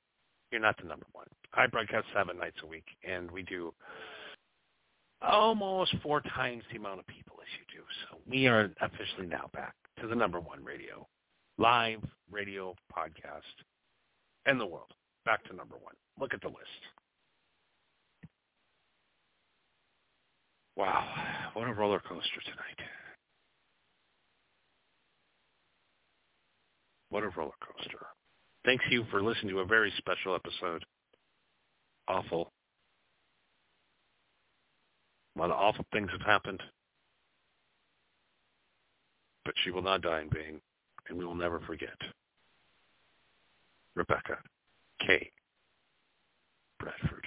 You're 0.51 0.61
not 0.61 0.77
the 0.77 0.87
number 0.87 1.07
one. 1.13 1.27
I 1.55 1.67
broadcast 1.67 2.07
seven 2.15 2.39
nights 2.39 2.59
a 2.63 2.67
week, 2.67 2.85
and 3.03 3.31
we 3.31 3.43
do 3.43 3.73
almost 5.23 5.95
four 6.03 6.21
times 6.21 6.63
the 6.71 6.79
amount 6.79 7.01
of 7.01 7.07
people 7.07 7.37
as 7.41 7.49
you 7.59 7.81
do. 7.81 7.85
So 8.05 8.19
we 8.31 8.47
are 8.47 8.71
officially 8.83 9.27
now 9.27 9.49
back 9.55 9.75
to 10.01 10.07
the 10.07 10.15
number 10.15 10.39
one 10.39 10.63
radio, 10.63 11.07
live 11.57 12.01
radio 12.31 12.75
podcast 12.95 13.41
in 14.47 14.59
the 14.59 14.67
world. 14.67 14.93
Back 15.25 15.43
to 15.45 15.57
number 15.57 15.77
one. 15.77 15.95
Look 16.21 16.35
at 16.35 16.43
the 16.43 16.49
list. 16.49 16.59
Wow, 20.77 21.07
what 21.55 21.69
a 21.69 21.73
roller 21.73 22.01
coaster 22.01 22.41
tonight. 22.45 22.89
What 27.13 27.25
a 27.25 27.29
roller 27.29 27.53
coaster. 27.61 28.07
Thanks 28.65 28.83
you 28.89 29.05
for 29.11 29.23
listening 29.23 29.53
to 29.53 29.61
a 29.61 29.67
very 29.67 29.93
special 29.99 30.35
episode. 30.35 30.83
Awful. 32.09 32.51
A 35.37 35.41
lot 35.41 35.51
of 35.51 35.59
awful 35.59 35.85
things 35.93 36.09
have 36.11 36.23
happened. 36.23 36.63
But 39.45 39.53
she 39.63 39.71
will 39.71 39.83
not 39.83 40.01
die 40.01 40.23
in 40.23 40.31
vain, 40.31 40.63
and 41.11 41.19
we 41.19 41.27
will 41.27 41.35
never 41.35 41.61
forget. 41.61 41.99
Rebecca 43.95 44.39
K. 45.07 45.31
Bradford. 46.81 47.27